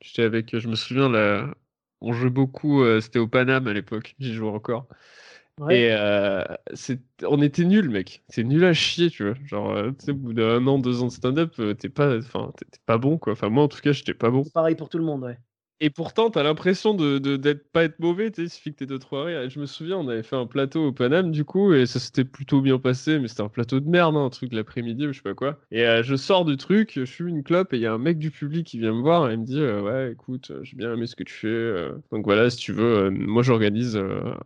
[0.00, 1.48] j'étais avec, je me souviens là,
[2.00, 2.84] on jouait beaucoup.
[3.00, 4.88] c'était au Paname à l'époque, j'y jouais encore.
[5.58, 5.80] Ouais.
[5.80, 8.22] Et euh, c'est, on était nuls, mec.
[8.28, 9.34] C'est nul à chier, tu vois.
[9.46, 12.52] Genre, tu sais, au bout d'un an, deux ans de stand-up, t'es pas, enfin,
[12.84, 13.32] pas bon, quoi.
[13.32, 14.44] Enfin, moi, en tout cas, j'étais pas bon.
[14.44, 15.38] Pareil pour tout le monde, ouais.
[15.80, 18.86] Et pourtant, t'as l'impression de, de- pas être mauvais, tu sais, il suffit que t'aies
[18.86, 19.42] deux trois rires.
[19.42, 21.98] Et je me souviens, on avait fait un plateau au Paname du coup, et ça
[22.00, 25.12] s'était plutôt bien passé, mais c'était un plateau de merde, hein, un truc l'après-midi ou
[25.12, 25.60] je sais pas quoi.
[25.70, 27.98] Et euh, je sors du truc, je fume une clope, et il y a un
[27.98, 30.60] mec du public qui vient me voir et il me dit euh, Ouais, écoute, euh,
[30.62, 31.88] j'ai bien aimé ce que tu fais.
[32.10, 33.96] donc voilà, si tu veux, moi j'organise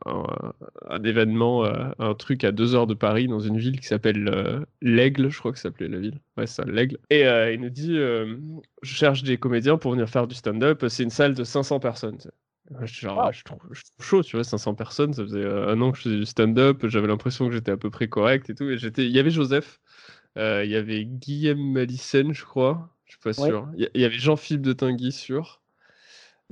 [0.06, 1.64] un, événement,
[1.98, 5.52] un truc à deux heures de Paris dans une ville qui s'appelle L'Aigle, je crois
[5.52, 6.20] que ça s'appelait la ville.
[6.36, 6.98] Ouais, ça, L'Aigle.
[7.10, 7.22] Et
[7.54, 10.84] il nous dit Je cherche des comédiens pour venir faire du stand-up.
[10.88, 12.18] C'est une salle de 500 personnes.
[12.82, 15.12] genre, ah, je, trouve, je trouve chaud, tu vois, 500 personnes.
[15.12, 16.86] Ça faisait euh, un an que je faisais du stand-up.
[16.86, 18.68] J'avais l'impression que j'étais à peu près correct et tout.
[18.70, 19.80] Et j'étais, il y avait Joseph,
[20.38, 22.88] euh, il y avait Guillaume Malissen, je crois.
[23.04, 23.68] Je suis pas sûr.
[23.76, 25.60] Il y, il y avait Jean-Philippe de Tinguy, sûr.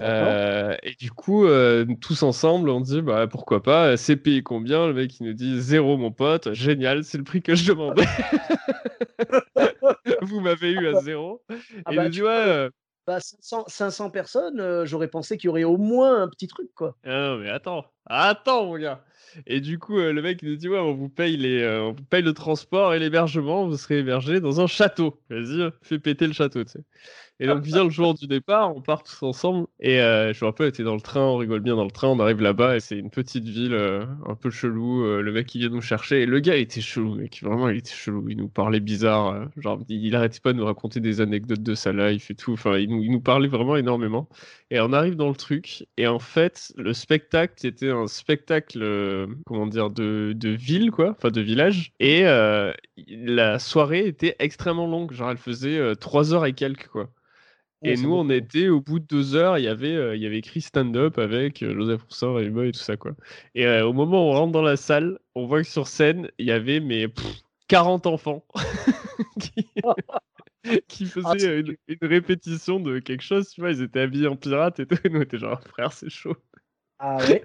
[0.00, 4.86] Euh, et du coup, euh, tous ensemble, on dit bah pourquoi pas, c'est payé combien?
[4.86, 8.04] Le mec il nous dit zéro mon pote, génial, c'est le prix que je demandais.
[10.22, 11.42] Vous m'avez eu à zéro.
[11.84, 12.68] Ah et bah, il nous dit ouais,
[13.08, 16.70] Bah, 500, 500 personnes, euh, j'aurais pensé qu'il y aurait au moins un petit truc,
[16.74, 16.98] quoi.
[17.04, 19.04] ah mais attends, attends mon gars.
[19.46, 21.94] Et du coup, euh, le mec nous dit ouais, on vous paye les, euh, on
[21.94, 25.20] paye le transport et l'hébergement, vous serez hébergé dans un château.
[25.30, 26.80] Vas-y, euh, fais péter le château, tu sais.
[27.40, 29.68] Et donc vient le jour du départ, on part tous ensemble.
[29.78, 31.90] Et euh, je me rappelle, on était dans le train, on rigole bien dans le
[31.92, 33.74] train, on arrive là-bas et c'est une petite ville
[34.26, 35.04] un peu chelou.
[35.04, 37.40] le mec il vient nous chercher et le gars il était chelou, mec.
[37.44, 38.28] Vraiment, il était chelou.
[38.28, 39.48] Il nous parlait bizarre.
[39.56, 42.54] genre, il, il arrêtait pas de nous raconter des anecdotes de sa life et tout.
[42.54, 44.28] Enfin, il nous, il nous parlait vraiment énormément.
[44.72, 49.26] Et on arrive dans le truc et en fait, le spectacle c'était un spectacle, euh,
[49.46, 51.92] comment dire, de, de ville quoi, enfin de village.
[52.00, 52.72] Et euh,
[53.08, 55.12] la soirée était extrêmement longue.
[55.12, 57.10] Genre, elle faisait euh, trois heures et quelques quoi.
[57.82, 60.26] Ouais, Et nous, on était au bout de deux heures, il y avait, il y
[60.26, 63.12] avait écrit stand-up avec Joseph Roussin, et et tout ça, quoi.
[63.54, 66.46] Et au moment où on rentre dans la salle, on voit que sur scène, il
[66.46, 67.24] y avait mais, pff,
[67.68, 68.44] 40 enfants
[69.40, 69.68] qui,
[70.88, 74.36] qui faisaient Ah, une, une répétition de quelque chose, tu vois, ils étaient habillés en
[74.36, 76.36] pirate et tout, et nous, on était genre, frère, c'est chaud.
[76.98, 77.44] Ah ouais?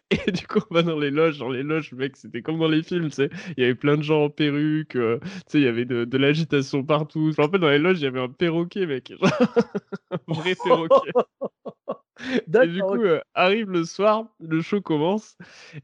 [0.27, 1.37] Et du coup, on va dans les loges.
[1.39, 3.29] Dans les loges, mec, c'était comme dans les films, tu sais.
[3.57, 6.05] Il y avait plein de gens en perruque, euh, tu sais, il y avait de,
[6.05, 7.31] de l'agitation partout.
[7.31, 9.13] Je me rappelle, dans les loges, il y avait un perroquet, mec.
[10.11, 11.11] un vrai perroquet.
[12.61, 15.37] Et du coup, euh, arrive le soir, le show commence.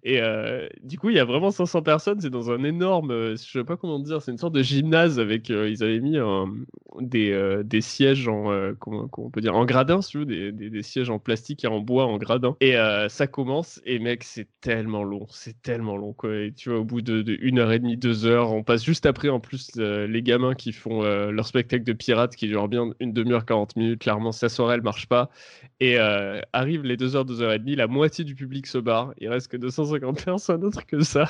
[0.03, 2.21] Et euh, du coup, il y a vraiment 500 personnes.
[2.21, 5.19] C'est dans un énorme, euh, je sais pas comment dire, c'est une sorte de gymnase
[5.19, 5.49] avec.
[5.49, 6.53] ils avaient mis un-
[6.99, 10.51] des, des sièges en, comment, comment on peut dire, en gradin, si tu veux, des,
[10.51, 12.55] des- des sièges en plastique et en bois en gradin.
[12.61, 12.75] Et
[13.09, 13.81] ça commence.
[13.85, 16.29] Et mec, c'est tellement long, c'est tellement long, quoi.
[16.55, 19.29] Tu vois, au bout de, une heure et demie, deux heures, on passe juste après,
[19.29, 23.13] en plus, les gamins qui font euh, leur spectacle de pirates qui dure bien une
[23.13, 24.01] demi-heure, 40 minutes.
[24.01, 25.29] Clairement, sa soirée, elle marche pas.
[25.79, 28.77] Et euh, arrivent les 2 heures, 2 heures et demie, la moitié du public se
[28.77, 29.13] barre.
[29.19, 31.27] Il reste que 250 personnes, truc que ça.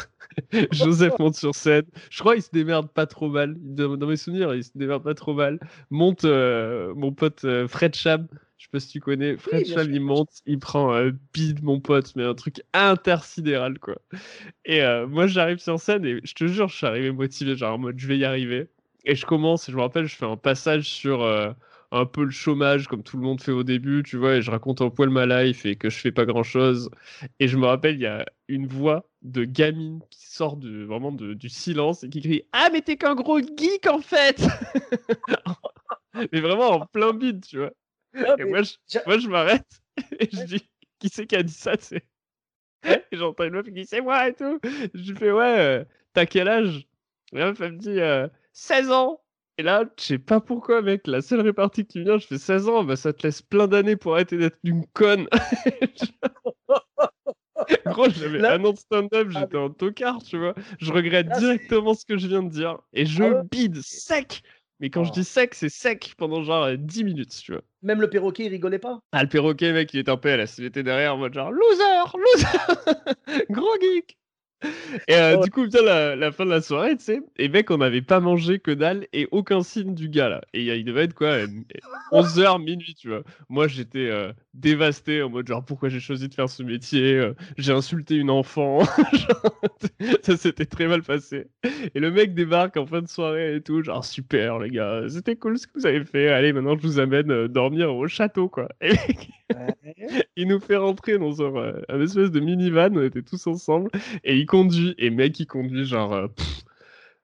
[0.72, 1.86] Joseph monte sur scène.
[2.10, 3.56] Je crois qu'il se démerde pas trop mal.
[3.60, 5.60] Dans, dans mes souvenirs, il se démerde pas trop mal.
[5.90, 8.28] Monte euh, mon pote euh, Fred Cham.
[8.58, 9.38] Je sais pas si tu connais.
[9.38, 13.78] Fred Cham, sûr, il monte, il prend un bide, mon pote, mais un truc intersidéral,
[13.78, 13.98] quoi.
[14.66, 17.76] Et euh, moi, j'arrive sur scène et je te jure, je suis arrivé motivé, genre
[17.76, 18.68] en mode je vais y arriver.
[19.06, 21.52] Et je commence, et je me rappelle, je fais un passage sur euh,
[21.92, 24.52] un peu le chômage, comme tout le monde fait au début, tu vois, et je
[24.52, 26.90] raconte un poil ma life et que je fais pas grand chose.
[27.40, 31.12] Et je me rappelle, il y a une voix de gamine qui sort de, vraiment
[31.12, 34.42] de- du silence et qui crie Ah, mais t'es qu'un gros geek en fait
[36.32, 37.72] Mais vraiment en plein bide, tu vois.
[38.40, 39.68] Et moi, je, j'a- moi, je m'arrête
[40.20, 40.68] et je dis
[41.00, 41.74] Qui c'est qui a dit ça,
[42.86, 44.60] Et j'entends une meuf qui dit C'est moi et tout.
[44.94, 46.88] Je lui fais Ouais, euh, t'as quel âge?
[47.34, 49.22] Et la meuf, elle me dit euh, 16 ans.
[49.60, 52.70] Et là, je sais pas pourquoi, mec, la seule répartie qui vient, je fais 16
[52.70, 55.28] ans, bah ça te laisse plein d'années pour arrêter d'être une conne.
[57.86, 60.54] Gros, j'avais Là- un an de stand-up, Ah, j'étais un tocard, tu vois.
[60.80, 62.78] Je regrette Là, directement ce que je viens de dire.
[62.94, 64.44] Et je Ah bide sec.
[64.80, 65.14] Mais quand je Oh.
[65.14, 67.62] dis sec, c'est sec pendant genre euh, 10 minutes, tu vois.
[67.82, 69.00] Même le perroquet, il rigolait pas?
[69.12, 70.58] Ah, le perroquet, mec, il était en PLS.
[70.60, 71.84] Il était derrière en mode genre loser,
[72.16, 74.18] loser, gros geek.
[75.08, 75.44] Et euh, Oh.
[75.44, 77.22] du coup, vient la, la fin de la soirée, tu sais.
[77.38, 80.42] Et mec, on n'avait pas mangé que dalle et aucun signe du gars là.
[80.54, 81.38] Et euh, il devait être quoi
[82.12, 83.24] 11h, minuit, tu vois.
[83.50, 87.34] Moi, j'étais euh, dévasté en mode genre pourquoi j'ai choisi de faire ce métier euh,
[87.58, 88.80] J'ai insulté une enfant.
[90.24, 91.48] Ça s'était très mal passé.
[91.94, 95.36] Et le mec débarque en fin de soirée et tout, genre super les gars, c'était
[95.36, 96.30] cool ce que vous avez fait.
[96.30, 98.70] Allez, maintenant je vous amène euh, dormir au château quoi.
[98.82, 99.30] Et mec,
[100.36, 103.90] il nous fait rentrer dans un, euh, un espèce de minivan, on était tous ensemble,
[104.24, 106.28] et il conduit, et mec, il conduit genre euh,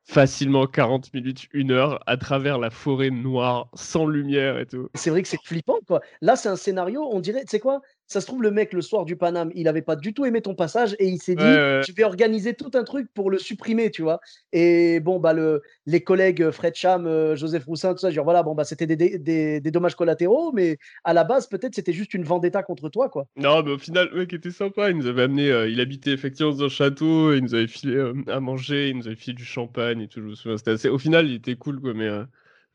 [0.03, 4.89] facilement 40 minutes, une heure, à travers la forêt noire, sans lumière et tout.
[4.93, 6.01] C'est vrai que c'est flippant, quoi.
[6.21, 7.81] Là, c'est un scénario, on dirait, tu sais quoi?
[8.13, 10.41] Ça se trouve, le mec, le soir du Paname, il avait pas du tout aimé
[10.41, 11.81] ton passage et il s'est dit, Ouais, ouais.
[11.87, 14.19] je vais organiser tout un truc pour le supprimer, tu vois.
[14.51, 18.23] Et bon, bah, le, les collègues euh, Fred Cham, euh, Joseph Roussin, tout ça, genre,
[18.23, 21.73] voilà, bon, bah, c'était des, des, des- des dommages collatéraux, mais à la base, peut-être,
[21.75, 23.25] c'était juste une vendetta contre toi, quoi.
[23.35, 24.89] Non, mais au final, le mec était sympa.
[24.91, 27.95] Il nous avait amené, euh, il habitait effectivement dans un château, il nous avait filé
[27.95, 30.21] euh, à manger, il nous avait filé du champagne et tout.
[30.21, 30.89] Je me souviens, assez...
[30.89, 32.09] Au final, il était cool, quoi, mais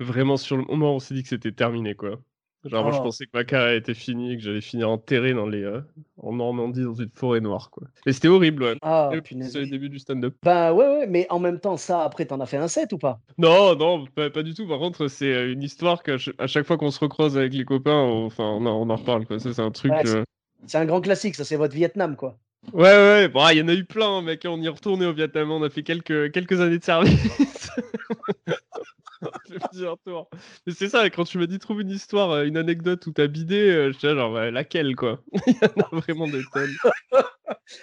[0.01, 2.20] vraiment, sur le moment, on s'est dit que c'était terminé, quoi.
[2.68, 3.02] Genre, moi, je Oh.
[3.04, 5.81] pensais que ma carrière était finie, que j'allais finir enterré dans les, euh,
[6.22, 7.87] en Normandie, dans une forêt noire, quoi.
[8.07, 8.76] Mais c'était horrible, ouais.
[8.83, 9.11] Ah.
[9.24, 10.35] C'est le début du stand-up.
[10.42, 12.98] Bah ouais, ouais, mais en même temps, ça, après, t'en as fait un set ou
[12.98, 13.20] pas?
[13.38, 14.66] Non, non, pas, pas du tout.
[14.68, 17.54] Par contre, c'est euh, une histoire qu'à ch- à chaque fois qu'on se recroise avec
[17.54, 19.38] les copains, on, enfin, on, en- reparle, quoi.
[19.38, 19.92] Ça, c'est un truc.
[19.92, 20.25] Ouais, c'est- euh,
[20.66, 22.37] C'est un grand classique, ça, c'est votre Vietnam, quoi.
[22.73, 24.44] Ouais, ouais, bon, ah, il y en a eu plein, mec.
[24.46, 27.71] On y est retourné au Vietnam, on a fait quelques, quelques années de service.
[29.71, 30.29] Plusieurs tours.
[30.67, 33.27] Mais c'est ça, quand tu m'as dit trouve une histoire, euh, une anecdote où t'as
[33.27, 35.21] bidé, euh, là, genre, laquelle, quoi?
[35.46, 36.75] Il y en a vraiment des tonnes.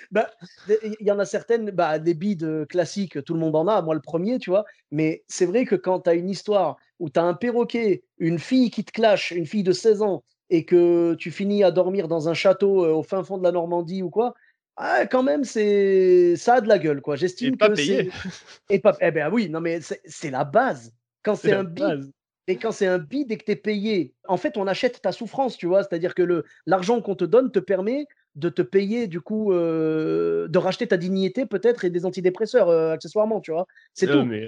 [0.09, 0.31] Bah,
[0.67, 3.83] il y en a certaines, bah, des bides euh, classiques, tout le monde en a,
[3.83, 4.65] moi le premier, tu vois.
[4.89, 8.39] Mais c'est vrai que quand tu as une histoire où tu as un perroquet, une
[8.39, 12.07] fille qui te clash, une fille de 16 ans, et que tu finis à dormir
[12.07, 14.33] dans un château au fin fond de la Normandie ou quoi,
[14.77, 17.15] ah, quand même, c'est ça a de la gueule, quoi.
[17.15, 18.11] Et J'estime pas que payé.
[18.11, 18.75] c'est.
[18.75, 18.95] Et pas...
[18.99, 20.93] Eh ben oui, non, mais c'est la base.
[21.25, 22.11] Quand C'est un bide, base.
[22.47, 25.11] et quand c'est un bid et que tu es payé, en fait, on achète ta
[25.11, 25.83] souffrance, tu vois.
[25.83, 28.05] C'est-à-dire que le, l'argent qu'on te donne te permet
[28.35, 32.91] de te payer, du coup, euh, de racheter ta dignité peut-être et des antidépresseurs euh,
[32.91, 33.65] accessoirement, tu vois.
[33.93, 34.23] C'est tout.
[34.25, 34.47] mais-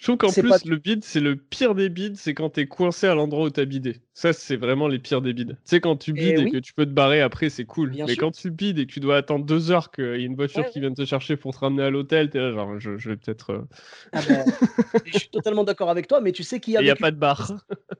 [0.00, 2.66] Je trouve qu'en plus, pas- le bide, c'est le pire des bides, c'est quand t'es
[2.66, 4.00] coincé à l'endroit où t'as bidé.
[4.14, 5.50] Ça, c'est vraiment les pires des bides.
[5.56, 6.50] Tu sais, quand tu bides et, oui.
[6.52, 7.90] que tu peux te barrer après, c'est cool.
[7.90, 8.22] Bien Mais sûr.
[8.22, 10.62] quand tu bides et que tu dois attendre deux heures qu'il y ait une voiture
[10.62, 13.10] Ouais, qui vienne te chercher pour te ramener à l'hôtel, t'es là, genre, je, je
[13.10, 13.50] vais peut-être.
[13.50, 13.62] euh,
[14.12, 14.46] Ah ben,
[15.04, 17.10] je suis totalement d'accord avec toi, mais tu sais qui a Il n'y a pas
[17.10, 17.52] de bar.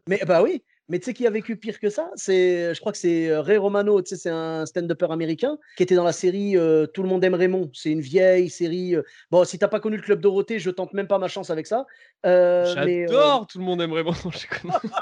[0.07, 2.11] Mais bah oui, mais tu sais qui a vécu pire que ça?
[2.17, 5.85] C'est, je crois que c'est euh, Ray Romano, tu sais, c'est un stand-upper américain qui
[5.85, 7.71] était dans la série euh, Tout le monde aime Raymond.
[7.73, 8.97] C'est une vieille série.
[8.97, 11.49] euh, Bon, si t'as pas connu le Club Dorothée, je tente même pas ma chance
[11.49, 11.87] avec ça.
[12.27, 13.81] Euh, mais, J'adore, tout le monde.
[14.33, 14.75] Je connais.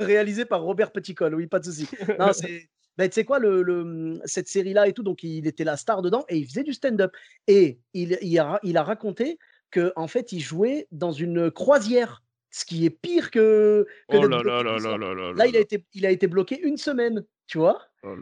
[0.00, 1.88] réalisé par Robert Petitcol, oui, pas de souci.
[2.18, 2.68] Non, c'est.
[2.98, 6.00] Ben, tu sais quoi, le, le- cette série-là et tout, donc il était la star
[6.00, 7.12] dedans et il faisait du stand-up.
[7.46, 9.38] Et il, il, a, il a raconté
[9.70, 12.22] que en fait, il jouait dans une croisière,
[12.56, 13.86] ce qui est pire que.
[14.08, 15.32] que Oh là là là là là là.
[15.34, 17.82] Là, il a, été, il a été bloqué une semaine, tu vois?
[18.02, 18.14] Oh.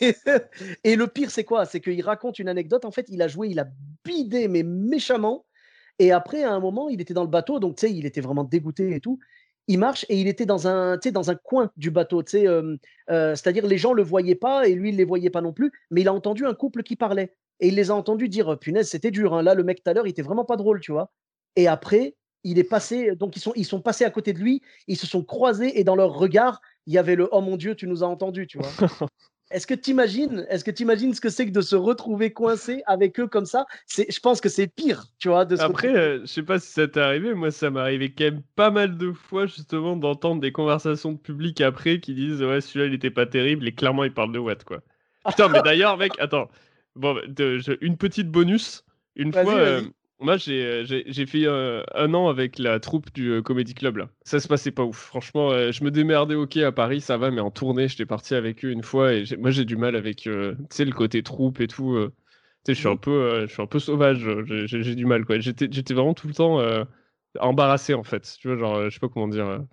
[0.84, 1.64] Et le pire, c'est quoi?
[1.64, 2.84] C'est qu'il raconte une anecdote.
[2.84, 3.68] En fait, il a joué, il a
[4.04, 5.46] bidé, mais méchamment.
[6.00, 8.20] Et après, à un moment, il était dans le bateau, donc tu sais, il était
[8.20, 9.20] vraiment dégoûté et tout.
[9.68, 12.76] Il marche et il était dans un, dans un coin du bateau, tu sais, euh,
[13.10, 15.70] euh, c'est-à-dire les gens le voyaient pas et lui, il les voyait pas non plus.
[15.90, 18.88] Mais il a entendu un couple qui parlait et il les a entendus dire, punaise,
[18.88, 19.34] c'était dur.
[19.34, 19.42] hein.
[19.42, 21.12] Là, le mec tout à l'heure, il était vraiment pas drôle, tu vois?
[21.54, 24.62] Et après, il est passé, donc ils sont, ils sont passés à côté de lui,
[24.86, 27.74] ils se sont croisés et dans leur regard, il y avait le oh mon Dieu,
[27.74, 28.70] tu nous as entendus, tu vois.
[29.50, 32.34] Est-ce que tu imagines, est-ce que tu imagines ce que c'est que de se retrouver
[32.34, 33.64] coincé avec eux comme ça?
[33.86, 35.46] C'est, je pense que c'est pire, tu vois.
[35.46, 38.12] De se Après, euh, je sais pas si ça t'est arrivé, moi ça m'est arrivé
[38.12, 42.42] quand même pas mal de fois justement d'entendre des conversations de public après qui disent
[42.42, 44.82] ouais celui-là il était pas terrible et clairement il parle de Watt quoi.
[45.26, 46.50] Putain mais d'ailleurs mec, attends,
[46.94, 48.84] bon de- je- une petite bonus,
[49.16, 49.80] une fois, euh.
[50.20, 53.74] Moi j'ai euh, j'ai j'ai fait euh, un an avec la troupe du euh, Comedy
[53.74, 54.08] Club là.
[54.24, 57.30] Ça se passait pas ouf, franchement euh, je me démerdais ok à Paris ça va
[57.30, 60.26] mais en tournée j'étais parti avec eux une fois et moi j'ai du mal avec
[60.84, 61.96] le côté troupe et tout.
[62.66, 65.38] sais, je suis un peu, je suis un peu sauvage, j'ai- du mal quoi.
[65.40, 66.60] J'étais, j'étais vraiment tout le temps
[67.40, 68.36] embarrassé en fait.
[68.40, 69.64] Tu vois, genre, je sais pas comment dire.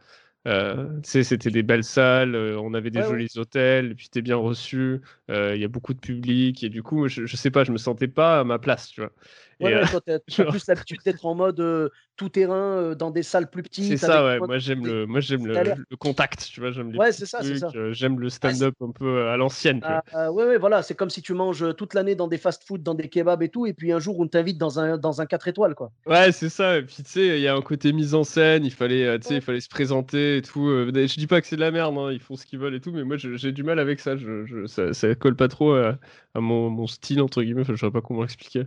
[1.23, 3.19] c'était des belles salles, on avait des Ouais, ouais.
[3.19, 5.01] jolis hôtels, et puis t'es bien reçu.
[5.29, 7.77] Il y a beaucoup de public et du coup, je, je sais pas, je me
[7.77, 9.11] sentais pas à ma place, tu vois.
[9.59, 12.95] Et, Ouais, euh, ouais, toi, t'as, plus l'habitude d'être en mode euh, tout terrain euh,
[12.95, 13.85] dans des salles plus petites.
[13.85, 14.39] c'est ça, ouais.
[14.39, 16.71] Moi, j'aime le, moi, j'aime le, contact, tu vois.
[16.71, 17.71] J'aime les Ouais, c'est ça, c'est ça.
[17.75, 19.81] euh, j'aime le Ah, stand-up un peu euh, à l'ancienne.
[19.81, 22.81] Ah, ouais, ouais, voilà, c'est comme si tu manges euh, toute l'année dans des fast-food,
[22.81, 25.25] dans des kebabs et tout, et puis un jour on t'invite dans un, dans un
[25.25, 25.91] 4 étoiles, quoi.
[26.05, 26.77] Ouais, c'est ça.
[26.77, 28.63] Et puis, tu sais, il y a un côté mise en scène.
[28.63, 30.67] Il fallait, euh, tu sais, il fallait se présenter et tout.
[30.67, 32.75] euh, Je dis pas que c'est de la merde, hein, ils font ce qu'ils veulent
[32.75, 34.15] et tout, mais moi, j'ai du mal avec ça.
[34.15, 35.97] Je, je- ça, ça colle pas trop à,
[36.35, 37.61] à mon, mon style, entre guillemets.
[37.61, 38.63] Enfin, je sais pas comment expliquer.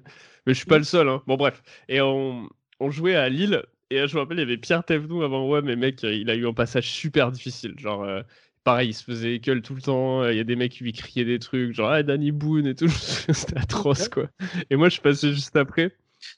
[0.46, 1.08] Mais je suis pas le seul.
[1.08, 1.22] Hein.
[1.26, 1.62] Bon, bref.
[1.88, 2.48] Et on,
[2.80, 3.62] on jouait à Lille.
[3.90, 6.12] Et euh, je me rappelle, il y avait Pierre Thévenoud avant moi, mais mec, euh,
[6.12, 7.74] il a eu un passage super difficile.
[7.78, 8.22] Genre, euh,
[8.64, 10.26] pareil, il se faisait école tout le temps.
[10.28, 12.74] Il y a des mecs qui lui criaient des trucs, genre, ah, Danny Boone et
[12.74, 12.88] tout.
[12.88, 14.28] C'était atroce, quoi.
[14.70, 15.94] Et moi, je suis passé juste après.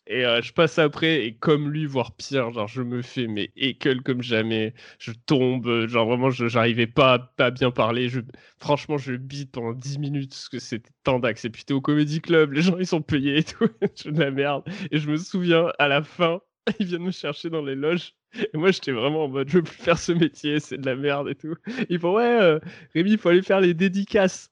[0.07, 3.51] Et euh, je passe après, et comme lui, voire pire, genre je me fais mais
[3.57, 7.71] école comme jamais, je tombe, euh, genre vraiment je j'arrivais pas, à- pas à bien
[7.71, 8.21] parler, je,
[8.59, 12.21] franchement je bite pendant 10 minutes parce que c'était tendax, et puis t'es au comédie
[12.21, 13.69] club, les gens ils sont payés et tout,
[14.05, 16.41] je de la merde, et je me souviens à la fin,
[16.79, 19.63] ils viennent me chercher dans les loges, Et moi, j'étais vraiment en mode, je veux
[19.65, 21.57] plus faire ce métier, c'est de la merde et tout.
[21.89, 22.59] Ils font, ouais, euh,
[22.95, 24.51] Rémi, il faut aller faire les dédicaces.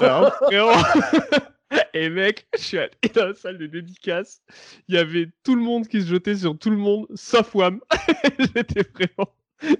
[0.00, 0.32] Ah.
[1.94, 4.42] Et mec, je suis allé dans la salle de dédicaces.
[4.88, 7.80] Il y avait tout le monde qui se jetait sur tout le monde, sauf Wam.
[8.38, 9.32] J'étais vraiment,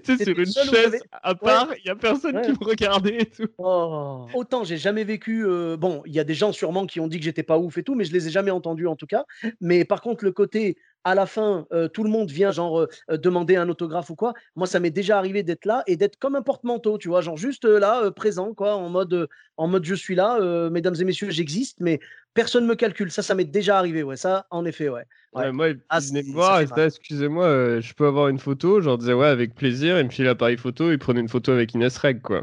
[0.03, 1.69] tu sais, sur une chaise à part.
[1.83, 2.41] Il y a personne Ouais.
[2.43, 3.47] qui me regardait et tout.
[3.57, 4.27] Oh.
[4.33, 5.45] Autant j'ai jamais vécu.
[5.45, 7.77] euh, bon, il y a des gens sûrement qui ont dit que j'étais pas ouf
[7.77, 9.25] et tout, mais je les ai jamais entendus en tout cas.
[9.61, 12.87] Mais par contre, le côté à la fin, euh, tout le monde vient genre euh,
[13.11, 14.33] euh, demander un autographe ou quoi.
[14.55, 17.37] Moi, ça m'est déjà arrivé d'être là et d'être comme un porte-manteau, tu vois, genre
[17.37, 19.27] juste là, présent, quoi, en mode,
[19.57, 20.39] en mode je suis là,
[20.69, 21.99] mesdames et messieurs, j'existe, mais
[22.33, 23.11] personne me calcule.
[23.11, 24.17] Ça, ça m'est déjà arrivé, ouais.
[24.17, 25.03] Ça, en effet, ouais.
[25.33, 25.43] Ouais.
[25.43, 28.81] Ouais, moi, ils Ah, venaient c'est- me voir excusez-moi, je peux avoir une photo?
[28.81, 29.99] Je leur disais, ouais, avec plaisir.
[29.99, 32.41] Ils me filaient l'appareil photo, ils prenaient une photo avec Inès Reg, quoi.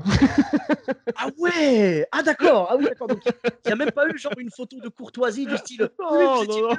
[1.17, 3.09] Ah ouais Ah d'accord Ah oui, d'accord.
[3.09, 3.33] Donc, il
[3.67, 5.89] n'y a même pas eu genre une photo de courtoisie du style.
[5.99, 6.77] Non, vous non, non.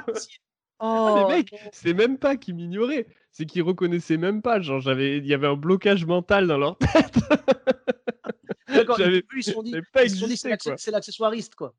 [0.80, 4.60] Ah, Oh, mais mec, c'est même pas qu'ils m'ignoraient, c'est qu'ils reconnaissaient même pas.
[4.60, 7.18] Genre, j'avais, il y avait un blocage mental dans leur tête.
[8.68, 11.74] D'accord, ils se sont dit, j'avais pas ils se sont dit existé, c'est l'accessoiriste, quoi.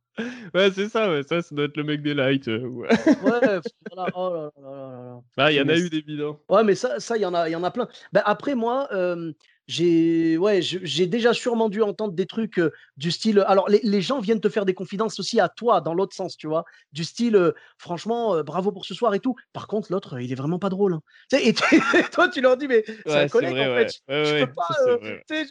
[0.54, 2.48] Ouais, c'est ça, ouais, ça, ça doit être le mec des lights.
[2.48, 2.90] euh, ouais.
[2.90, 3.60] Ouais,
[3.94, 4.12] voilà.
[4.16, 5.22] Oh là là là là là.
[5.38, 6.40] Ah, il y en a eu des bidons.
[6.50, 7.88] Ouais, mais ça, ça, il y en a, y en a plein.
[8.12, 9.32] Ben, après, moi, euh,
[9.70, 13.44] j'ai, ouais, j'ai déjà sûrement dû entendre des trucs euh, du style.
[13.46, 16.36] Alors, les, les gens viennent te faire des confidences aussi à toi, dans l'autre sens,
[16.36, 16.64] tu vois.
[16.92, 19.36] Du style, euh, franchement, euh, bravo pour ce soir et tout.
[19.54, 20.94] Par contre, l'autre, il est vraiment pas drôle.
[20.96, 21.02] hein.
[21.34, 21.50] Et,
[21.94, 23.86] et toi, tu leur dis, mais c'est Ouais, un collègue, vrai, en ouais.
[23.88, 23.94] fait.
[24.10, 24.66] Ouais, Je peux pas.
[24.98, 25.46] vrai,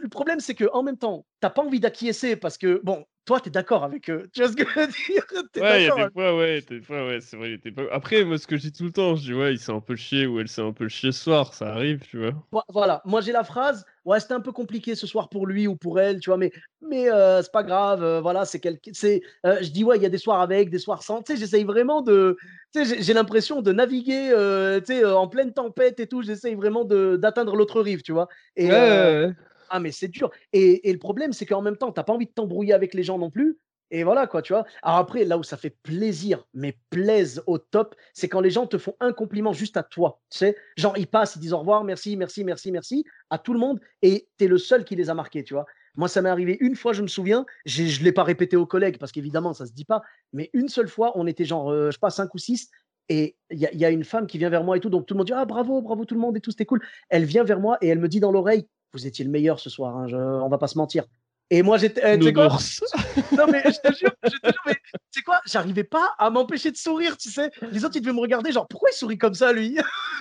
[0.00, 3.40] le problème, c'est que en même temps, t'as pas envie d'acquiescer parce que, bon, toi,
[3.40, 4.28] tu es d'accord avec eux.
[4.32, 5.24] Tu vois ce que je veux dire?
[5.58, 7.56] Ouais, il y a des fois, ouais, des fois, ouais, c'est vrai.
[7.58, 7.82] pas...
[7.92, 9.80] Après, moi, ce que je dis tout le temps, je dis, ouais, il s'est un
[9.80, 12.32] peu chié ou elle s'est un peu chié ce soir, ça arrive, tu vois.
[12.50, 15.66] Vo- Voilà, moi j'ai la phrase, ouais, c'était un peu compliqué ce soir pour lui
[15.66, 16.52] ou pour elle, tu vois, mais,
[16.82, 18.90] mais euh, c'est pas grave, euh, voilà, c'est quelque.
[18.92, 21.32] c'est euh, Je dis, ouais, il y a des soirs avec, des soirs sans, tu
[21.32, 22.36] sais, j'essaye vraiment de.
[22.74, 26.54] Tu sais, j'ai- l'impression de naviguer, euh, tu sais, en pleine tempête et tout, j'essaye
[26.54, 28.28] vraiment d'atteindre l'autre rive, tu vois.
[28.56, 29.34] Et, Ouais, ouais, ouais.
[29.72, 30.30] Ah, mais c'est dur.
[30.52, 33.02] Et, et le problème, c'est qu'en même temps, t'as pas envie de t'embrouiller avec les
[33.02, 33.58] gens non plus.
[33.90, 34.64] Et voilà, quoi, tu vois.
[34.82, 38.66] Alors après, là où ça fait plaisir, mais plaise au top, c'est quand les gens
[38.66, 40.20] te font un compliment juste à toi.
[40.30, 43.52] Tu sais, genre, ils passent, ils disent au revoir, merci, merci, merci, merci à tout
[43.54, 43.80] le monde.
[44.02, 45.66] Et tu es le seul qui les a marqués, tu vois.
[45.96, 48.64] Moi, ça m'est arrivé une fois, je me souviens, je ne l'ai pas répété aux
[48.66, 50.02] collègues parce qu'évidemment, ça se dit pas.
[50.32, 52.70] Mais une seule fois, on était genre, euh, je sais pas, cinq ou six.
[53.10, 54.88] Et il y, y a une femme qui vient vers moi et tout.
[54.88, 56.80] Donc tout le monde dit Ah, bravo, bravo tout le monde et tout, c'était cool.
[57.10, 59.70] Elle vient vers moi et elle me dit dans l'oreille Vous étiez le meilleur ce
[59.70, 61.04] soir, hein, je- on va pas se mentir.
[61.50, 62.00] Et moi, j'étais.
[62.14, 62.48] eh, quoi
[63.36, 66.30] non, mais je te jure, je te jure, mais tu sais quoi, j'arrivais pas à
[66.30, 67.50] m'empêcher de sourire, tu sais.
[67.70, 69.76] Les autres, ils devaient me regarder, genre, pourquoi il sourit comme ça, lui?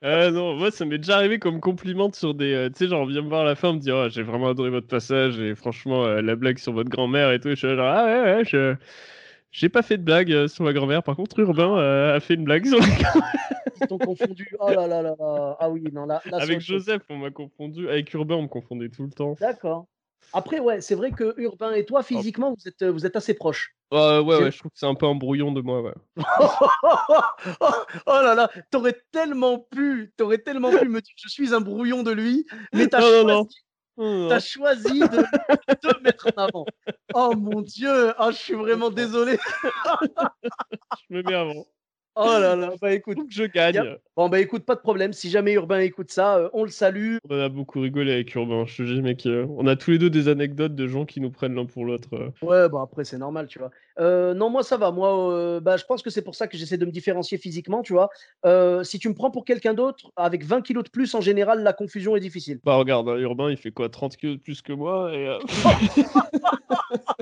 [0.00, 2.52] Ah non, moi ça m'est déjà arrivé comme compliment sur des.
[2.54, 4.48] euh, tu sais, genre, viens me voir à la fin, me dire, Ah, j'ai vraiment
[4.48, 7.48] adoré votre passage et franchement, euh, la blague sur votre grand-mère et tout.
[7.50, 8.76] Je suis genre, ah ouais, ouais, je.
[9.50, 11.02] J'ai pas fait de blague euh, sur ma grand-mère.
[11.02, 13.32] Par contre, Urbain euh, a fait une blague sur ma grand-mère.
[13.80, 14.48] Ils t'ont confondu.
[14.60, 15.14] Oh là là là.
[15.58, 16.20] Ah oui, non, là.
[16.32, 16.60] Avec.
[16.60, 17.88] Joseph, on m'a confondu.
[17.88, 19.36] Avec Urbain, on me confondait tout le temps.
[19.40, 19.86] D'accord.
[20.32, 23.74] Après, ouais, c'est vrai que Urbain et toi, physiquement, vous êtes, vous êtes assez proches.
[23.94, 25.94] Euh, ouais, ouais, je trouve que c'est un peu un brouillon de moi, ouais.
[27.60, 27.72] oh,
[28.06, 32.10] là là, t'aurais tellement pu, t'aurais tellement pu me dire je suis un brouillon de
[32.10, 33.56] lui, mais t'as Non, non, choisi,
[33.98, 34.40] Non, t'as non.
[34.40, 35.06] choisi de,
[35.98, 36.66] me mettre en avant.
[37.14, 39.38] Oh mon Dieu, oh, je suis vraiment désolé.
[41.00, 41.66] Je me mets avant.
[42.20, 43.18] Oh là là, bah écoute.
[43.28, 43.96] Je gagne.
[44.16, 45.12] Bon, bah écoute, pas de problème.
[45.12, 47.18] Si jamais Urbain écoute ça, euh, on le salue.
[47.30, 48.64] On a beaucoup rigolé avec Urbain.
[48.66, 51.20] Je te dis, mec, euh, on a tous les deux des anecdotes de gens qui
[51.20, 52.08] nous prennent l'un pour l'autre.
[52.14, 52.30] euh.
[52.42, 53.70] Ouais, bah après, c'est normal, tu vois.
[54.34, 54.90] Non, moi, ça va.
[54.90, 57.92] Moi, bah, je pense que c'est pour ça que j'essaie de me différencier physiquement, tu
[57.92, 58.10] vois.
[58.84, 61.72] Si tu me prends pour quelqu'un d'autre, avec 20 kilos de plus, en général, la
[61.72, 62.58] confusion est difficile.
[62.64, 65.38] Bah regarde, hein, Urbain, il fait quoi 30 kilos de plus que moi et,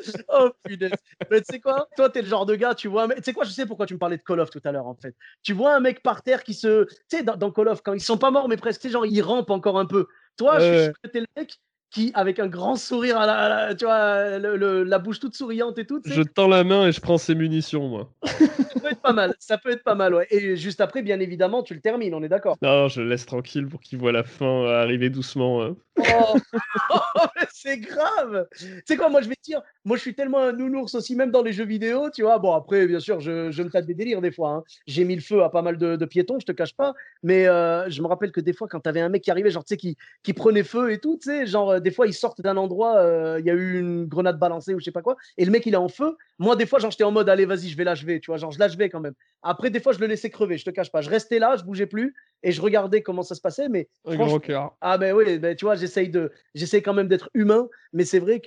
[0.28, 0.92] Oh, punaise.
[1.30, 1.88] Mais tu sais quoi?
[1.96, 3.06] Toi, t'es le genre de gars, tu vois.
[3.06, 4.72] Mais tu sais quoi Je sais pourquoi tu me parlais de Call of tout à
[4.72, 5.14] l'heure, en fait.
[5.42, 6.84] Tu vois un mec par terre qui se.
[6.84, 8.92] Tu sais, dans, dans Call of, quand ils sont pas morts, mais presque, tu sais,
[8.92, 10.06] genre, ils rampent encore un peu.
[10.36, 11.58] Toi, je suis le mec
[11.90, 15.20] qui, avec un grand sourire, à la, à la- tu vois, le- le- la bouche
[15.20, 18.10] toute souriante et tout, Je tends la main et je prends ses munitions, moi.
[18.70, 19.34] ça peut être pas mal.
[19.38, 20.26] Ça peut être pas mal, ouais.
[20.30, 22.56] Et juste après, bien évidemment, tu le termines, on est d'accord.
[22.62, 25.62] Non, je le laisse tranquille pour qu'il voit la fin arriver doucement.
[25.62, 25.76] hein.
[25.98, 26.34] Oh,
[27.36, 28.46] mais c'est grave.
[28.86, 31.30] C'est quoi, moi je vais te dire, moi je suis tellement un nounours aussi, même
[31.30, 32.38] dans les jeux vidéo, tu vois.
[32.38, 34.50] Bon, après, bien sûr, je, je me tape des délires des fois.
[34.50, 34.64] hein.
[34.86, 36.94] J'ai mis le feu à pas mal de, de piétons, je te cache pas.
[37.22, 39.64] Mais euh, je me rappelle que des fois, quand t'avais un mec qui arrivait, genre,
[39.64, 42.40] tu sais, qui, qui prenait feu et tout, tu sais, genre, des fois, ils sortent
[42.40, 45.16] d'un endroit, euh, il y a eu une grenade balancée ou je sais pas quoi,
[45.36, 46.16] et le mec, il est en feu.
[46.38, 48.50] Moi, des fois, genre, j'étais en mode, allez, vas-y, je vais l'achever, tu vois, genre,
[48.50, 49.14] je l'achevais quand même.
[49.42, 51.00] Après, des fois, je le laissais crever, je te cache pas.
[51.00, 54.14] Je restais là, je bougeais plus et je regardais comment ça se passait, mais Un
[54.14, 58.04] franchement, ah ben oui, ben, tu vois, j'essaye de, j'essaye quand même d'être humain, mais
[58.04, 58.46] c'est vrai que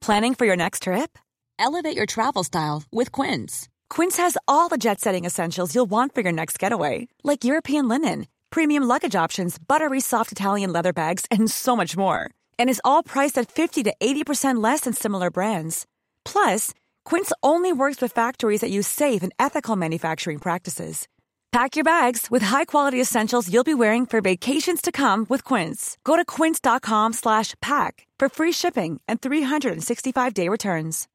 [0.00, 1.18] Planning for your next trip?
[1.58, 3.68] Elevate your travel style with Quince.
[3.90, 7.86] Quince has all the jet setting essentials you'll want for your next getaway, like European
[7.86, 12.30] linen, premium luggage options, buttery soft Italian leather bags, and so much more.
[12.58, 15.86] And is all priced at 50 to 80% less than similar brands.
[16.24, 16.72] Plus,
[17.04, 21.06] Quince only works with factories that use safe and ethical manufacturing practices.
[21.52, 25.98] Pack your bags with high-quality essentials you'll be wearing for vacations to come with Quince.
[26.04, 31.08] Go to quince.com slash pack for free shipping and 365-day returns.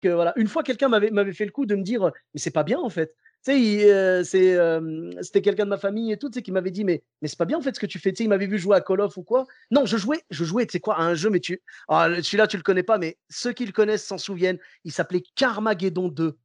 [0.00, 2.00] Que, voilà, une fois, quelqu'un m'avait fait le coup de me dire,
[2.32, 3.12] mais c'est pas bien en fait.
[3.48, 7.28] Euh, c'est, euh, c'était quelqu'un de ma famille et tout, qui m'avait dit, mais, mais
[7.28, 8.12] c'est pas bien en fait ce que tu fais.
[8.12, 9.46] Tu sais, il m'avait vu jouer à Call of ou quoi.
[9.70, 12.46] Non, je jouais, je jouais, tu sais quoi, à un jeu, mais tu, ah, celui-là,
[12.46, 14.58] tu le connais pas, mais ceux qui le connaissent s'en souviennent.
[14.84, 16.36] Il s'appelait Carmageddon 2.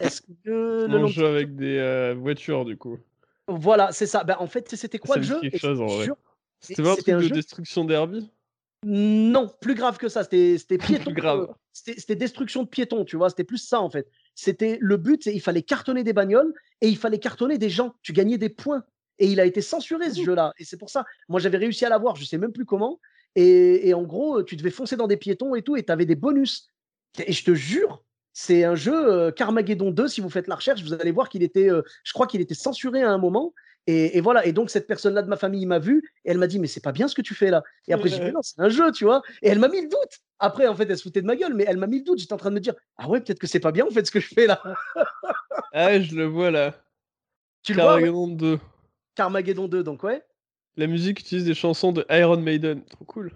[0.00, 2.98] Est-ce que le On avec des euh, voitures, du coup.
[3.48, 4.24] Voilà, c'est ça.
[4.24, 5.40] Ben, en fait, c'était quoi Ça le jeu?
[5.58, 6.08] chose, en vrai.
[6.60, 8.30] C'était pas un c'était truc un de jeu destruction d'Herbie
[8.84, 10.24] Non, plus grave que ça.
[10.24, 11.12] C'était c'était piéton.
[11.12, 11.48] grave.
[11.72, 13.30] C'était c'était destruction de piétons, tu vois.
[13.30, 14.08] C'était plus ça, en fait.
[14.42, 17.94] C'était le but, il fallait cartonner des bagnoles et il fallait cartonner des gens.
[18.00, 18.84] Tu gagnais des points.
[19.18, 20.14] Et il a été censuré, Mmh.
[20.14, 20.54] ce jeu-là.
[20.58, 21.04] Et c'est pour ça.
[21.28, 23.00] Moi, j'avais réussi à l'avoir, je sais même plus comment.
[23.36, 26.06] Et, et en gros, tu devais foncer dans des piétons et tout, et tu avais
[26.06, 26.70] des bonus.
[27.26, 30.08] Et je te jure, c'est un jeu euh, Carmageddon 2.
[30.08, 32.54] Si vous faites la recherche, vous allez voir qu'il était, euh, je crois qu'il était
[32.54, 33.52] censuré à un moment.
[33.86, 34.46] Et, et voilà.
[34.46, 36.82] Et donc, cette personne-là de ma famille m'a vu et elle m'a dit, mais c'est
[36.82, 37.62] pas bien ce que tu fais là.
[37.88, 39.22] Et après, j'ai dit, mais non, c'est un jeu, tu vois.
[39.42, 40.20] Et elle m'a mis le doute.
[40.38, 42.18] Après, en fait, elle se foutait de ma gueule, mais elle m'a mis le doute.
[42.18, 44.06] J'étais en train de me dire, ah ouais, peut-être que c'est pas bien, en fait,
[44.06, 44.62] ce que je fais là.
[45.72, 46.74] Ah, je le vois là.
[47.62, 48.58] Tu le vois, ouais Carmageddon 2.
[49.14, 50.22] Carmageddon 2, donc ouais.
[50.76, 52.84] La musique utilise des chansons de Iron Maiden.
[52.86, 53.32] Trop cool.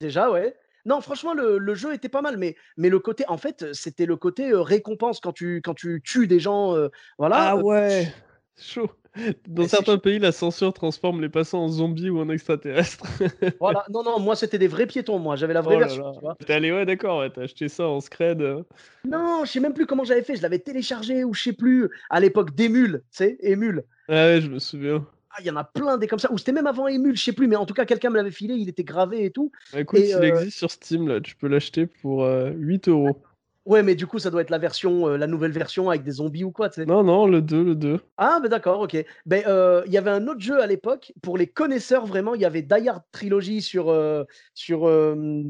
[0.00, 0.56] Déjà, ouais.
[0.84, 4.06] Non, franchement, le, le jeu était pas mal, mais, mais le côté, en fait, c'était
[4.06, 6.74] le côté euh, récompense quand tu, quand tu tues des gens.
[6.74, 7.36] euh, voilà.
[7.36, 8.12] Ah euh, ouais
[8.56, 8.90] Chaud.
[9.46, 13.04] Dans Mais certains pays, la censure transforme les passants en zombies ou en extraterrestres.
[13.60, 13.84] Voilà.
[13.90, 15.36] Non, non, moi, c'était des vrais piétons, moi.
[15.36, 16.12] J'avais la vraie Oh là version.
[16.46, 18.40] T'es allé, ouais, d'accord, ouais, t'as acheté ça en scred.
[18.40, 18.62] euh.
[19.04, 20.36] Non, je sais même plus comment j'avais fait.
[20.36, 21.90] Je l'avais téléchargé ou je sais plus.
[22.10, 23.84] À l'époque d'Emule, tu sais, Emule.
[24.08, 25.06] Ah ouais, je me souviens.
[25.30, 26.30] Ah, il y en a plein des comme ça.
[26.32, 27.48] Ou c'était même avant Emule, je sais plus.
[27.48, 28.54] Mais en tout cas, quelqu'un me l'avait filé.
[28.54, 29.50] Il était gravé et tout.
[29.72, 31.20] Bah, Écoute, Et, il euh, existe sur Steam, là.
[31.20, 33.22] Tu peux l'acheter pour euh, 8 euros.
[33.64, 36.12] Ouais, mais du coup, ça doit être la version, euh, la nouvelle version avec des
[36.12, 36.86] zombies ou quoi, tu sais.
[36.86, 38.00] Non, non, le 2, le 2.
[38.16, 38.96] Ah, ben d'accord, ok.
[39.24, 42.40] Ben, euh, il y avait un autre jeu à l'époque, pour les connaisseurs vraiment, il
[42.40, 44.80] y avait Die Hard Trilogy sur, euh, sur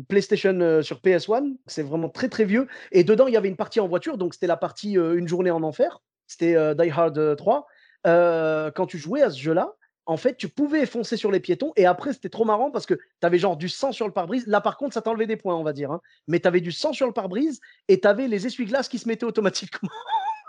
[0.08, 3.80] PlayStation, sur PS1, c'est vraiment très très vieux, et dedans il y avait une partie
[3.80, 7.66] en voiture, donc c'était la partie Une journée en enfer, c'était Die Hard euh, 3.
[8.06, 9.74] Euh, quand tu jouais à ce jeu-là,
[10.06, 12.94] en fait, tu pouvais foncer sur les piétons, et après c'était trop marrant parce que
[12.94, 14.46] tu avais genre du sang sur le pare-brise.
[14.46, 16.00] Là par contre, ça t'enlevait des points, on va dire, hein.
[16.26, 19.08] mais tu avais du sang sur le pare-brise, et tu avais les essuie-glaces qui se
[19.08, 19.90] mettaient automatiquement.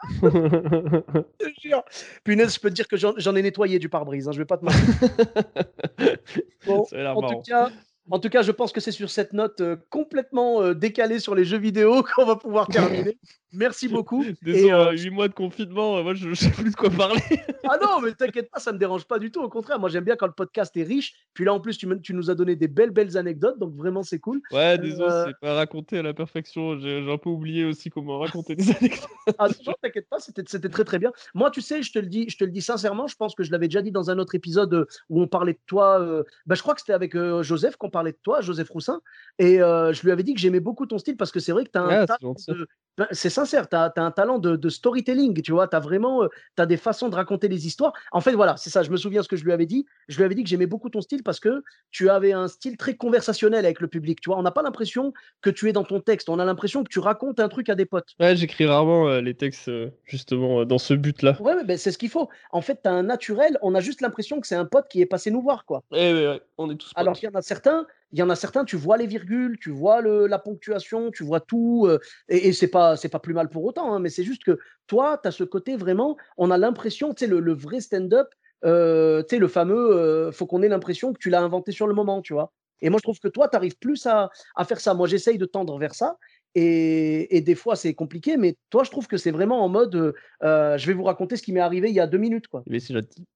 [0.22, 1.84] Je te jure.
[2.26, 4.58] Punaise, je peux te dire que j'en ai nettoyé du pare-brise, hein, je vais pas
[4.58, 4.84] te mentir.
[6.66, 7.72] Bon, tout cas,
[8.10, 11.36] en tout cas, je pense que c'est sur cette note euh, complètement euh, décalée sur
[11.36, 13.18] les jeux vidéo qu'on va pouvoir terminer.
[13.54, 14.24] Merci beaucoup.
[14.42, 16.90] Désolé, Et, euh, 8 mois de confinement, euh, moi je, je sais plus de quoi
[16.90, 17.22] parler.
[17.70, 19.42] ah non, mais t'inquiète pas, ça me dérange pas du tout.
[19.42, 21.14] Au contraire, moi j'aime bien quand le podcast est riche.
[21.34, 23.76] Puis là, en plus, tu, me- tu nous as donné des belles, belles anecdotes, donc
[23.76, 24.42] vraiment c'est cool.
[24.52, 26.78] Ouais, désolé, Euh, c'est pas raconté à la perfection.
[26.80, 29.08] J'ai un peu oublié aussi comment raconter des anecdotes.
[29.38, 31.12] Ah non, t'inquiète pas, c'était très très bien.
[31.34, 33.44] Moi, tu sais, je te le dis, je te le dis sincèrement, je pense que
[33.44, 36.00] je l'avais déjà dit dans un autre épisode euh, où on parlait de toi.
[36.02, 39.02] euh, bah, je crois que c'était avec euh, Joseph qu'on parlait de toi, Joseph Roussin,
[39.40, 41.64] et euh, je lui avais dit que j'aimais beaucoup ton style parce que c'est vrai
[41.66, 44.70] que tu as un Ah, de- ben, c'est sincère, tu as, un talent de, de
[44.70, 46.28] storytelling, tu vois, tu as vraiment
[46.58, 47.94] as des façons de raconter les histoires.
[48.12, 49.86] En fait, voilà, c'est ça, je me souviens ce que je lui avais dit.
[50.08, 52.78] Je lui avais dit que j'aimais beaucoup ton style parce que tu avais un style
[52.78, 54.38] très conversationnel avec le public, tu vois.
[54.38, 57.00] On n'a pas l'impression que tu es dans ton texte, on a l'impression que tu
[57.00, 58.14] racontes un truc à des potes.
[58.20, 61.38] Ouais, j'écris rarement euh, les textes euh, justement euh, dans ce but-là.
[61.40, 62.30] Ouais, ouais, ben, c'est ce qu'il faut.
[62.52, 65.02] En fait, tu as un naturel, on a juste l'impression que c'est un pote qui
[65.02, 65.84] est passé nous voir, quoi.
[65.92, 66.98] Eh ouais, ouais, on est tous potes.
[66.98, 69.58] Alors qu'il y en a certains, il y en a certains, tu vois les virgules,
[69.60, 72.00] tu vois le, la ponctuation, tu vois tout, euh,
[72.30, 75.20] et, et c'est pas pas plus mal pour autant, hein, mais c'est juste que toi,
[75.22, 78.28] tu as ce côté vraiment, on a l'impression, tu sais, le, le vrai stand-up,
[78.66, 81.88] euh, tu sais, le fameux, euh, faut qu'on ait l'impression que tu l'as inventé sur
[81.88, 82.54] le moment, tu vois.
[82.82, 84.94] Et moi, je trouve que toi, tu arrives plus à, à faire ça.
[84.94, 86.18] Moi, j'essaye de tendre vers ça.
[86.54, 90.14] Et, et des fois, c'est compliqué, mais toi, je trouve que c'est vraiment en mode,
[90.44, 92.62] euh, je vais vous raconter ce qui m'est arrivé il y a deux minutes, quoi.
[92.68, 92.94] Mais c'est.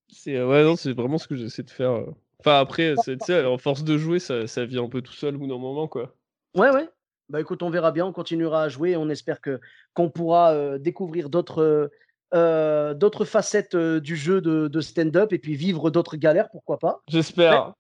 [0.10, 2.06] C'est euh, ouais, non, c'est vraiment ce que j'essaie de faire.
[2.40, 5.14] Enfin après, c'est- tu sais, en force de jouer, ça, ça vient un peu tout
[5.14, 6.16] seul au bout d'un moment, quoi.
[6.56, 6.88] Ouais, ouais.
[7.30, 8.96] Bah écoute, on verra bien, on continuera à jouer.
[8.96, 9.60] On espère que
[9.94, 11.88] qu'on pourra euh, découvrir d'autres euh,
[12.34, 16.78] euh, d'autres facettes euh, du jeu de, de stand-up et puis vivre d'autres galères, pourquoi
[16.78, 17.02] pas.
[17.08, 17.74] J'espère.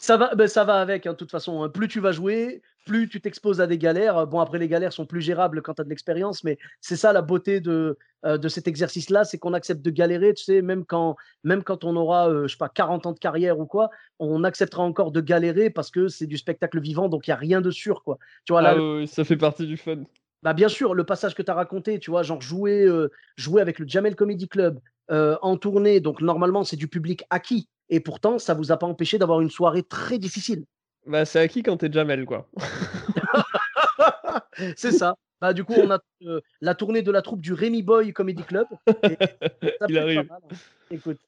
[0.00, 1.62] Ça va, ben, ça va avec, hein, de toute façon.
[1.62, 1.68] hein.
[1.68, 4.26] Plus tu vas jouer, plus tu t'exposes à des galères.
[4.26, 7.12] Bon, après, les galères sont plus gérables quand tu as de l'expérience, mais c'est ça
[7.12, 10.84] la beauté de, euh, de cet exercice-là, c'est qu'on accepte de galérer, tu sais, même
[10.84, 13.90] quand, même quand on aura, euh, je sais pas, 40 ans de carrière ou quoi,
[14.20, 17.38] on acceptera encore de galérer parce que c'est du spectacle vivant, donc il n'y a
[17.38, 18.18] rien de sûr, quoi.
[18.44, 20.04] Tu vois, là, Ah ça fait partie du fun.
[20.44, 23.60] Bah bien sûr, le passage que tu as raconté, tu vois, genre jouer, euh, jouer
[23.60, 24.78] avec le Jamel Comedy Club
[25.10, 29.18] en tournée, donc normalement c'est du public acquis, et pourtant ça vous a pas empêché
[29.18, 30.64] d'avoir une soirée très difficile.
[31.06, 32.48] Bah c'est acquis quand t'es Jamel, quoi.
[34.76, 35.14] c'est ça.
[35.40, 38.42] Bah du coup, on a euh, la tournée de la troupe du Rémi Boy Comedy
[38.42, 38.66] Club.
[39.04, 39.16] Et
[39.78, 40.26] ça Il arrive.
[40.26, 40.56] pas mal, hein.
[40.90, 41.18] Écoute.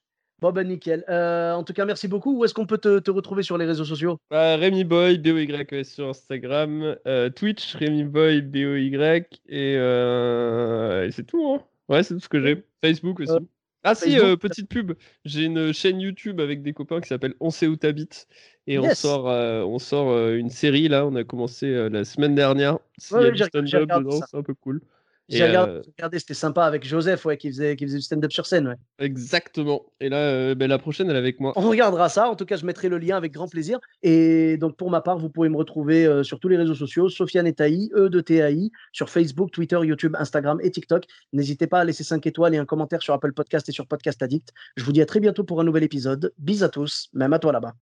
[0.41, 1.05] Bon ben nickel.
[1.09, 2.39] Euh, en tout cas, merci beaucoup.
[2.39, 4.19] Où est-ce qu'on peut te, te retrouver sur les réseaux sociaux?
[4.31, 11.53] Bah, Rémi Boy, B-O-Y-E-S sur Instagram, euh, Twitch, Rémi Boy, B-O-Y, et, et c'est tout,
[11.53, 11.63] hein.
[11.89, 12.65] Ouais, c'est tout ce que j'ai.
[12.83, 13.33] Facebook aussi.
[13.83, 14.93] Ah si, euh, petite pub,
[15.25, 18.29] j'ai une chaîne YouTube avec des copains qui s'appelle On sait où t'habites,
[18.67, 22.35] et on sort, euh, on sort euh, une série, là, on a commencé la semaine
[22.35, 22.79] dernière.
[23.15, 24.83] Il Ouais, y a regardé dedans, c'est un peu cool.
[25.31, 27.99] J'ai Et, regardé, euh, j'ai regardé, c'était sympa avec Joseph, ouais, qui faisait, qui faisait
[27.99, 28.67] du stand-up sur scène.
[28.67, 28.75] Ouais.
[28.99, 29.87] Exactement.
[30.01, 31.53] Et là, euh, ben, la prochaine, elle est avec moi.
[31.55, 32.29] On regardera ça.
[32.29, 33.79] En tout cas, je mettrai le lien avec grand plaisir.
[34.03, 37.09] Et donc, pour ma part, vous pouvez me retrouver euh, sur tous les réseaux sociaux,
[37.09, 41.05] Sofiane et Taï, E de TAI, sur Facebook, Twitter, YouTube, Instagram et TikTok.
[41.33, 44.21] N'hésitez pas à laisser 5 étoiles et un commentaire sur Apple Podcast et sur Podcast
[44.23, 44.49] Addict.
[44.77, 46.33] Je vous dis à très bientôt pour un nouvel épisode.
[46.39, 47.75] Bis à tous, même à toi là-bas.